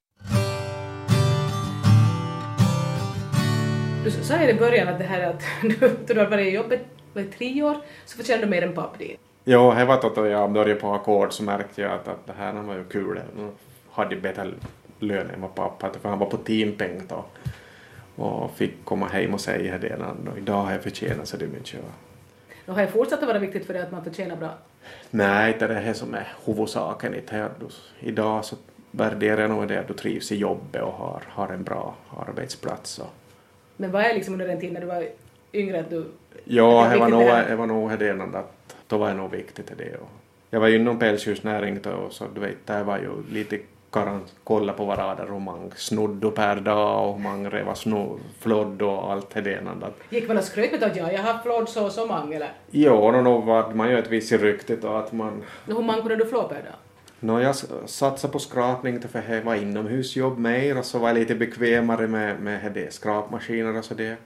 [4.04, 6.82] Du sa i början att det här att du, du har varit i jobbet
[7.16, 9.20] i tre år så förtjänar du mer än papp dit.
[9.46, 12.54] Jo, det var då jag började på ackord så märkte jag att, att det här
[12.54, 13.22] var ju kul.
[13.38, 13.50] Nu
[13.92, 14.48] hade bättre
[15.00, 17.26] lön än vad pappa hade för han var på teampeng då.
[18.24, 19.96] Och fick komma hem och säga det.
[20.32, 21.80] Och idag har jag förtjänat så det mycket.
[22.66, 24.50] Och har det fortsatt att vara viktigt för dig att man förtjänar bra?
[25.10, 27.16] Nej, det är det här som är huvudsaken.
[28.00, 28.56] Idag så
[28.92, 31.96] värderar jag nog det att du trivs i jobbet och har, har en bra
[32.28, 33.00] arbetsplats.
[33.00, 33.14] Och,
[33.78, 35.08] Men vad är liksom under den tid när du var
[35.54, 36.06] yngre att du...
[36.50, 39.32] ja, det var nog det det var nog det ena att då var det nog
[39.32, 39.98] viktigt det.
[39.98, 40.10] Och
[40.50, 43.60] jag var ju inom pälsdjursnäring då så du vet, där var ju lite
[43.92, 49.12] karan kolla på varandra hur man snodde per dag och man reva sno, flodd och
[49.12, 49.60] allt det.
[49.82, 52.36] Att, Gick man och skröt med att ja, jag har flådd så och så många
[52.36, 52.52] eller?
[52.72, 56.16] jo, och nog var man ju ett visst rykte då att man Hur många kunde
[56.16, 56.76] du flå per dag?
[57.20, 61.36] Nå, jag satsade på skrapning för det var inomhusjobb mer och så var jag lite
[61.36, 64.18] bekvämare med, med det, skrapmaskiner och så det.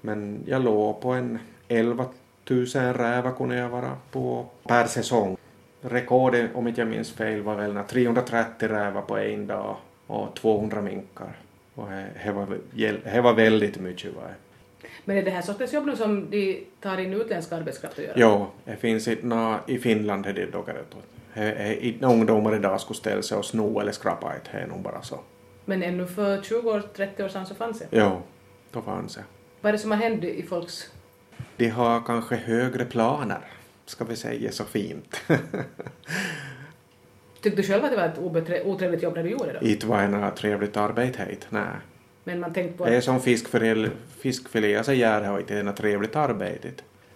[0.00, 2.06] Men jag låg på en 11
[2.50, 5.36] 000 rävar kunde jag vara på per säsong.
[5.80, 10.34] Rekordet, om inte jag minns fel, var väl när 330 rävar på en dag och
[10.36, 11.36] 200 minkar.
[11.74, 12.46] Och det- var,
[13.22, 14.14] var väldigt mycket.
[14.14, 14.22] Va?
[15.04, 18.14] Men är det här sortens jobb nu som de tar in utländsk arbetskraft att göra?
[18.16, 19.26] Jo, det finns inte
[19.66, 23.92] i Finland är det dock är inte ungdomar idag skulle ställa sig och sno eller
[23.92, 25.20] skrapa ett, det är nog bara så.
[25.64, 27.86] Men ännu för 20 år, 30 år sedan så fanns det.
[27.90, 28.22] Jo,
[28.72, 29.24] då fanns det.
[29.60, 30.90] Vad är det som har hänt i folks...
[31.56, 33.40] De har kanske högre planer,
[33.86, 35.20] ska vi säga så fint.
[37.40, 39.70] Tyckte du själv att det var ett obetre- otrevligt jobb när du gjorde det?
[39.70, 41.64] inte var det något trevligt arbete hit, nej.
[42.24, 46.16] Men man tänkte på Det är som fiskfilé, fiskfilé så gör det inte något trevligt
[46.16, 46.68] arbete.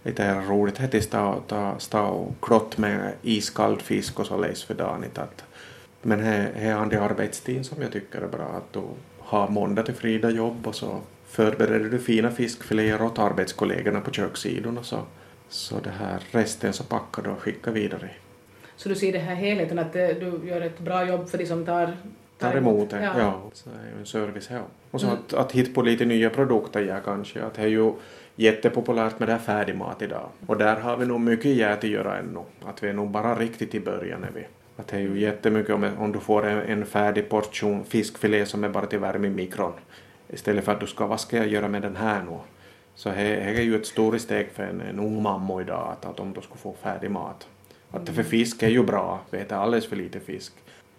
[0.02, 1.42] Det är roligt att stå,
[1.78, 5.04] stå och klott med iskall fisk och så läs för dagen.
[5.14, 5.44] Att,
[6.02, 8.44] men det är andra arbetstid som jag tycker är bra.
[8.44, 8.82] Att du
[9.18, 11.00] har måndag till fredag jobb och så
[11.32, 14.98] förbereder du fina fiskfiléer åt arbetskollegorna på kökssidan och så.
[15.48, 18.10] Så det här resten så packar du och skickar vidare.
[18.76, 21.64] Så du ser det här helheten att du gör ett bra jobb för de som
[21.66, 21.96] tar...
[22.38, 23.02] tar emot det.
[23.02, 23.12] Ja.
[23.18, 23.42] Ja.
[23.52, 24.62] Så det är ju en service här.
[24.90, 25.18] Och så Mm.
[25.18, 27.42] att, att hitta på lite nya produkter ja, kanske.
[27.42, 27.92] Att det är ju
[28.36, 30.28] jättepopulärt med det här färdigmat idag.
[30.46, 32.40] Och där har vi nog mycket gärna att göra ännu.
[32.64, 34.24] Att vi är nog bara riktigt i början.
[34.24, 34.46] Är vi.
[34.76, 38.64] Att det är ju jättemycket om, om du får en, en färdig portion fiskfilé som
[38.64, 39.72] är bara till värme i mikron.
[40.32, 42.38] Istället för att du ska, vad ska jag göra med den här nu?
[42.94, 46.20] Så det är ju ett stort steg för en, en ung mamma idag att, att
[46.20, 47.48] om du ska få färdig mat.
[47.90, 50.52] Att för fisk är ju bra, vi äter alldeles för lite fisk.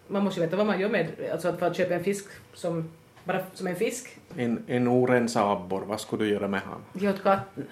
[0.07, 1.07] Man måste ju veta vad man gör med...
[1.31, 2.89] Alltså att för att köpa en fisk som...
[3.23, 4.17] Bara som en fisk.
[4.37, 6.81] En, en orensad abborre, vad skulle du göra med han?
[7.01, 7.67] Ge åt katten.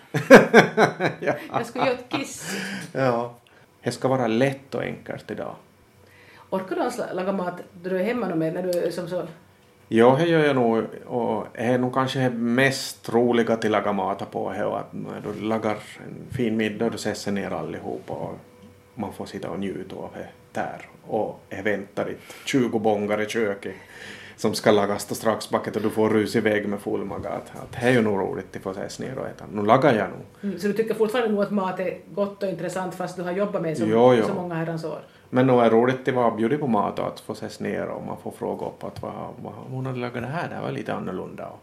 [1.51, 2.57] Jag skulle ge åt kiss.
[2.91, 3.35] Ja.
[3.83, 5.55] Det ska vara lätt och enkelt idag.
[6.49, 9.27] Orkar du ens laga mat då du är hemma mer när du är som så...
[9.93, 10.83] Ja, det gör jag nog.
[11.05, 14.79] Och det är nog kanske det mest roliga till att laga mat på det och
[14.79, 15.77] att när du lagar
[16.07, 18.31] en fin middag och du sätter ner allihop och
[18.95, 20.81] man får sitta och njuta av det där.
[21.07, 23.75] Och det väntar ett 20 bångar i köket
[24.35, 27.29] som ska lagas och strax backet och du får rus iväg med full mage.
[27.29, 29.45] Att, att det är ju nog roligt att få sätta ner och äta.
[29.53, 30.19] Nu lagar jag nog.
[30.43, 33.31] Mm, Så du tycker fortfarande nog att mat är gott och intressant fast du har
[33.31, 34.23] jobbat med så, Jo, jo.
[34.27, 35.01] så många herrans år?
[35.33, 37.87] Men nog är det roligt att vara bjuden på mat och att få ses ner
[37.87, 39.13] och man får fråga upp att vad,
[39.43, 41.47] vad hon hade lagat det här, det här var lite annorlunda.
[41.47, 41.59] Och,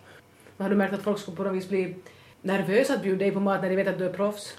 [0.62, 1.96] Har du märkt att folk skulle på något vis bli
[2.42, 4.56] nervösa att bjuda dig på mat när de vet att du är proffs?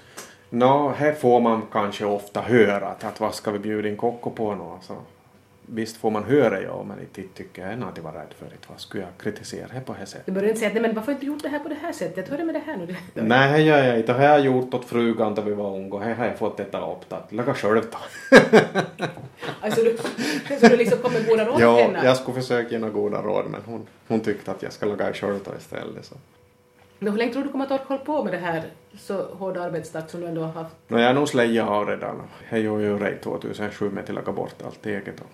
[0.50, 4.30] Nå, här får man kanske ofta höra att, att vad ska vi bjuda in Kokko
[4.30, 4.64] på nu?
[4.80, 4.96] Så,
[5.66, 8.68] visst får man höra ja, men inte tycker jag att vara rädd för det.
[8.68, 10.26] Vad skulle jag kritisera det på det sättet?
[10.26, 11.92] Du börjar inte säga att men varför du inte gjort det här på det här
[11.92, 12.28] sättet?
[12.28, 12.96] Hur är det med det här nu?
[13.22, 14.12] Nej, det gör jag inte.
[14.12, 16.60] Det har jag gjort åt frugan då vi var unga och det har jag fått
[16.60, 17.32] äta upp.
[17.32, 17.98] Laga själv då.
[19.62, 19.96] Alltså du,
[20.60, 22.00] så du liksom kommer med goda råd Ja, henne?
[22.04, 25.12] jag skulle försöka ge några goda råd men hon, hon tyckte att jag ska laga
[25.12, 26.04] själv då istället.
[26.04, 26.14] Så.
[26.98, 28.62] Men hur länge tror du kommer att hålla på med det här
[28.98, 30.74] så hårda arbetstakt som du ändå har haft?
[30.88, 32.22] No, jag är nog slöja av redan.
[32.50, 35.16] Jag gjorde ju redan 2007 med att laga bort allt eget.
[35.16, 35.24] då.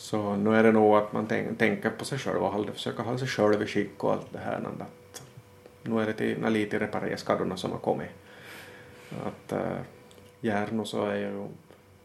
[0.00, 3.02] Så nu är det nog att man tänk, tänker på sig själv och håller- försöker
[3.02, 4.56] hålla sig själv i skick och allt det här.
[4.80, 5.22] Att
[5.82, 8.08] nu är det till, lite reparera skadorna som har kommit.
[9.26, 9.58] Att äh,
[10.40, 11.46] Järno så är ju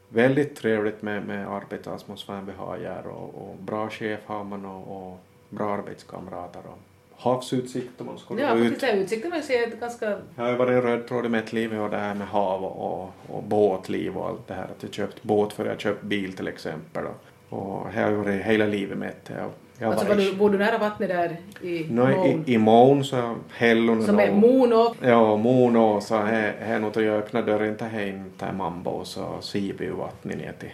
[0.09, 5.07] väldigt trevligt med, med arbetsatmosfären vi har här och, och bra chef har man och,
[5.11, 5.19] och
[5.49, 6.79] bra arbetskamrater och
[7.17, 8.83] havsutsikt om man skulle Ja, gå ut.
[8.83, 10.09] är utsikten man ser ett ganska...
[10.35, 12.63] Jag har ju varit en röd tråd i mitt liv och det här med hav
[12.65, 14.63] och, och, och båtliv och allt det här.
[14.63, 17.05] Att jag köpt båt för jag köpt bil till exempel.
[17.05, 17.15] Och,
[17.49, 19.33] och här har jag varit hela livet med det.
[19.33, 22.43] Jag, jag Alltså var du, bor du nära vattnet där i no, Mån?
[22.45, 24.95] i, i Mån så Hellon Som är Mono.
[25.01, 29.85] Ja, Mono så här nog jag öppnar dörren till hem till Mambo och så siver
[29.85, 30.71] ju vattnet ner till,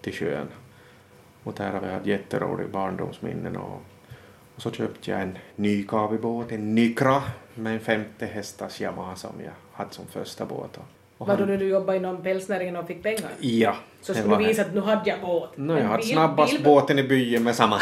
[0.00, 0.46] till sjön.
[1.42, 3.82] Och där har vi haft jätteroliga barndomsminnen och,
[4.56, 7.22] och så köpte jag en ny kavibåt, en Nykra
[7.54, 10.76] med en 50 hästars Yamaha som jag hade som första båt.
[10.76, 10.84] Och,
[11.20, 13.30] och Var då han- när du jobbade inom pälsnäringen och fick pengar?
[13.40, 13.74] Ja.
[14.02, 15.50] Så skulle du visa att nu hade jag båt.
[15.56, 17.78] No, jag En hade snabbast bil- båten i byn med samma.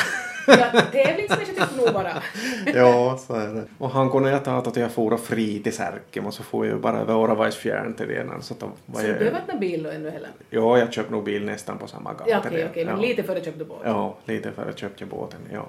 [0.47, 2.13] Ja, tävlingsmänniska tyckte nog bara.
[2.75, 3.65] ja, så är det.
[3.79, 6.67] Och han kunde jag ta att jag for och fri till Särkim och så får
[6.67, 8.43] jag ju bara över Åravajsfjärden till den.
[8.43, 10.29] Så då var Så jag, du har någon bil då ännu heller?
[10.51, 12.31] Ja, jag köpte nog bil nästan på samma gata.
[12.31, 12.69] Ja, okej, det.
[12.71, 13.01] okej, men ja.
[13.03, 13.79] lite före köpte du båt?
[13.85, 15.67] Ja, lite före köpte jag båten, ja.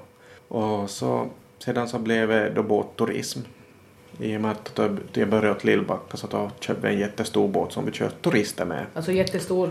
[0.57, 1.27] Och så,
[1.59, 3.39] sedan så blev det då båtturism.
[4.19, 4.79] I och med att
[5.13, 8.65] jag började åt Lillbacka så då köpte vi en jättestor båt som vi körde turister
[8.65, 8.85] med.
[8.93, 9.69] Alltså jättestor.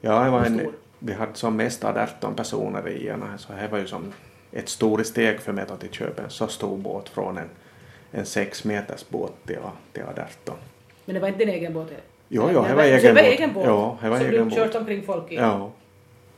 [0.00, 0.60] Ja, det var en,
[0.98, 4.12] vi hade som mest 18 personer i den så det var ju som
[4.52, 7.48] ett stort steg för mig att köpa en så stor båt från en,
[8.10, 9.56] en sex meters båt till,
[9.92, 10.56] till 18.
[11.04, 11.88] Men det var inte din egen båt?
[12.28, 13.38] Jo, jo, det Ja, var så egen det var båt.
[13.38, 13.64] egen båt?
[13.66, 14.54] Ja, det var som egen du båt.
[14.58, 15.34] kört omkring folk i?
[15.34, 15.70] Ja.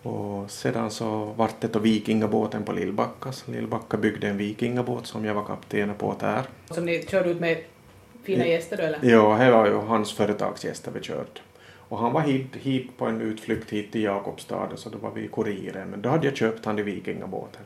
[0.06, 3.48] Och sedan så vart det då vikingabåten på Lillbackas.
[3.48, 6.42] Lillbacka byggde en vikingabåt som jag var kapten på där.
[6.70, 7.58] Som ni körde ut med
[8.22, 8.98] fina gäster då eller?
[9.02, 11.42] Ja, det var ju hans företagsgäster vi kört.
[11.88, 15.24] Och han var hit, hit på en utflykt hit till Jakobstad så då var vi
[15.24, 15.88] i kuriren.
[15.90, 17.62] Men då hade jag köpt han i vikingabåten.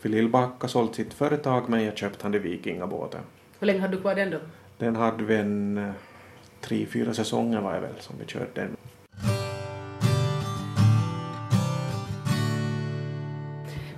[0.00, 3.20] För Lillbacka sålt sitt företag men jag köpte han i vikingabåten.
[3.58, 4.38] Hur länge hade du kvar den då?
[4.78, 5.90] Den hade vi en eh,
[6.60, 8.76] tre, fyra säsonger var det väl som vi körde den.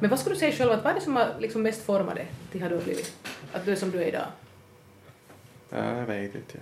[0.03, 2.15] Men vad skulle du säga själv, att vad är det som har liksom mest format
[2.15, 3.17] dig till hur du har blivit?
[3.53, 4.27] Att du är som du är idag?
[5.71, 6.59] Ja, jag vet inte.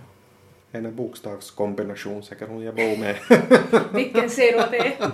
[0.71, 0.77] Ja.
[0.77, 3.15] En bokstavskombination säkert hon jag bor med.
[3.93, 4.93] Vilken ser du att det är?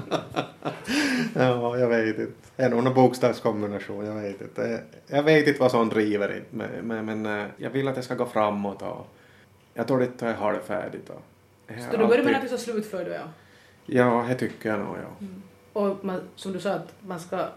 [1.36, 2.34] ja, jag vet inte.
[2.58, 4.84] En någon bokstavskombination, jag vet inte.
[5.08, 8.02] Jag vet inte vad som driver det, men, men, men eh, jag vill att det
[8.02, 9.08] ska gå framåt och
[9.74, 11.10] jag tror att jag har det färdigt.
[11.10, 11.22] Och
[11.68, 13.30] jag Ska du börja med någonting så slutför du ja.
[13.86, 15.28] Ja, det tycker jag nog, ja.
[15.74, 17.48] Och man, som du sa, att man ska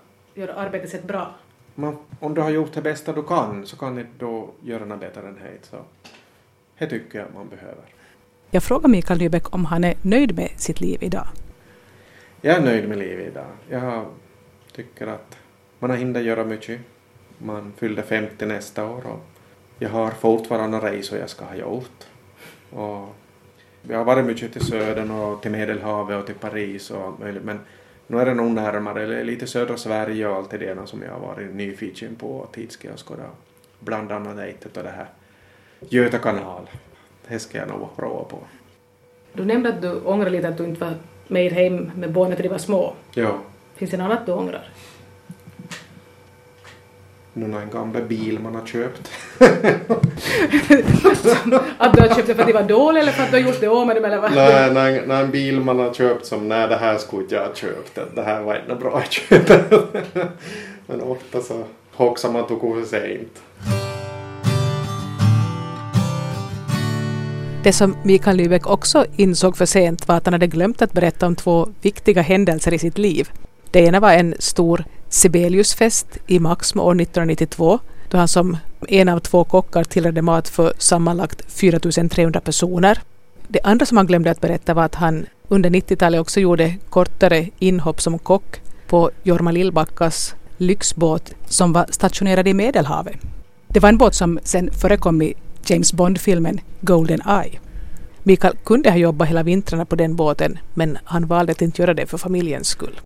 [0.41, 1.35] göra arbetet sett bra.
[1.75, 5.01] Men om du har gjort det bästa du kan så kan du då göra något
[5.01, 5.67] bättre än det.
[5.67, 5.77] Så
[6.79, 7.85] det tycker jag man behöver.
[8.51, 11.27] Jag frågar Mikael Nybeck om han är nöjd med sitt liv idag.
[12.41, 13.47] Jag är nöjd med livet idag.
[13.69, 14.07] Jag
[14.73, 15.39] tycker att
[15.79, 16.81] man har hunnit göra mycket.
[17.39, 19.21] Man fyllde 50 nästa år och
[19.79, 22.07] jag har fortfarande resor jag ska ha gjort.
[22.71, 23.15] Och
[23.83, 27.61] vi har varit mycket till södern och till Medelhavet och till Paris och möjligt men
[28.11, 31.21] nu är det nog närmare, lite södra Sverige och allt det där som jag har
[31.21, 33.23] varit nyfiken på och tid ska jag skåda
[33.79, 35.07] bland annat det och det här
[35.89, 36.71] Göta kanal.
[37.29, 38.39] Det ska jag nog prova på.
[39.33, 40.95] Du nämnde att du ångrar lite att du inte var
[41.29, 42.95] med hem med barnen när de var små.
[43.15, 43.39] Ja.
[43.75, 44.69] Finns det något annat du ångrar?
[47.35, 49.11] En gammal bil man har köpt.
[51.79, 53.45] att du har köpt det för att de var dåliga eller för att du har
[53.49, 54.35] gjort det av med dem eller vad?
[54.35, 57.47] Nej, när, när en bil man har köpt som nej det här skulle inte jag
[57.47, 57.95] ha köpt.
[57.95, 59.55] Det- Det här var inte bra att köpa.
[60.87, 63.43] Men ofta så hoxar man tog för sent.
[67.65, 71.27] Det som Mikael Lybeck också insåg för sent var att han hade glömt att berätta
[71.27, 73.29] om två viktiga händelser i sitt liv.
[73.71, 78.57] Det ena var en stor Sibeliusfest i Maxmo år 1992 då han som
[78.89, 82.99] en av två kockar tillredde mat för sammanlagt 4300 personer.
[83.49, 87.49] Det andra som han glömde att berätta var att han under 90-talet också gjorde kortare
[87.59, 93.17] inhopp som kock på Jorma Lillbackas lyxbåt som var stationerad i Medelhavet.
[93.69, 95.35] Det var en båt som sen förekom i
[95.67, 97.59] James Bond-filmen Golden Eye.
[98.23, 101.95] Mikael kunde ha jobbat hela vintrarna på den båten men han valde att inte göra
[101.95, 103.01] det för familjens skull.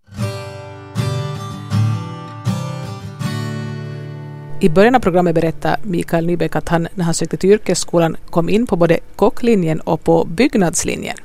[4.65, 8.49] I början av programmet berättade Mikael Nybeck att han när han sökte till yrkesskolan kom
[8.49, 11.17] in på både kocklinjen och på byggnadslinjen.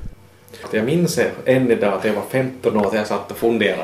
[0.72, 3.84] Jag minns än idag att jag var 15 år och jag satt och funderade.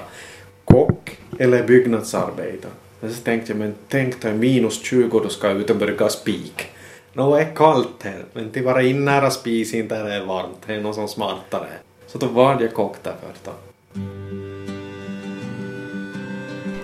[0.66, 2.72] Kock eller byggnadsarbetare?
[3.00, 6.10] Men så tänkte jag, men tänk dig minus 20 och du ska ut och börja
[6.10, 6.68] spik.
[7.14, 10.58] Nå är kallt här, men till vara in nära spisen där det är varmt.
[10.66, 11.68] Det är något som smartare.
[12.08, 13.52] Så då var jag kock där först då.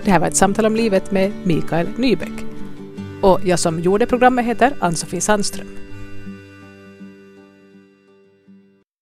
[0.04, 2.51] Det här var ett samtal om livet med Mikael Nybäck.
[3.22, 5.68] Och jag som gjorde programmet heter Ann-Sofie Sandström.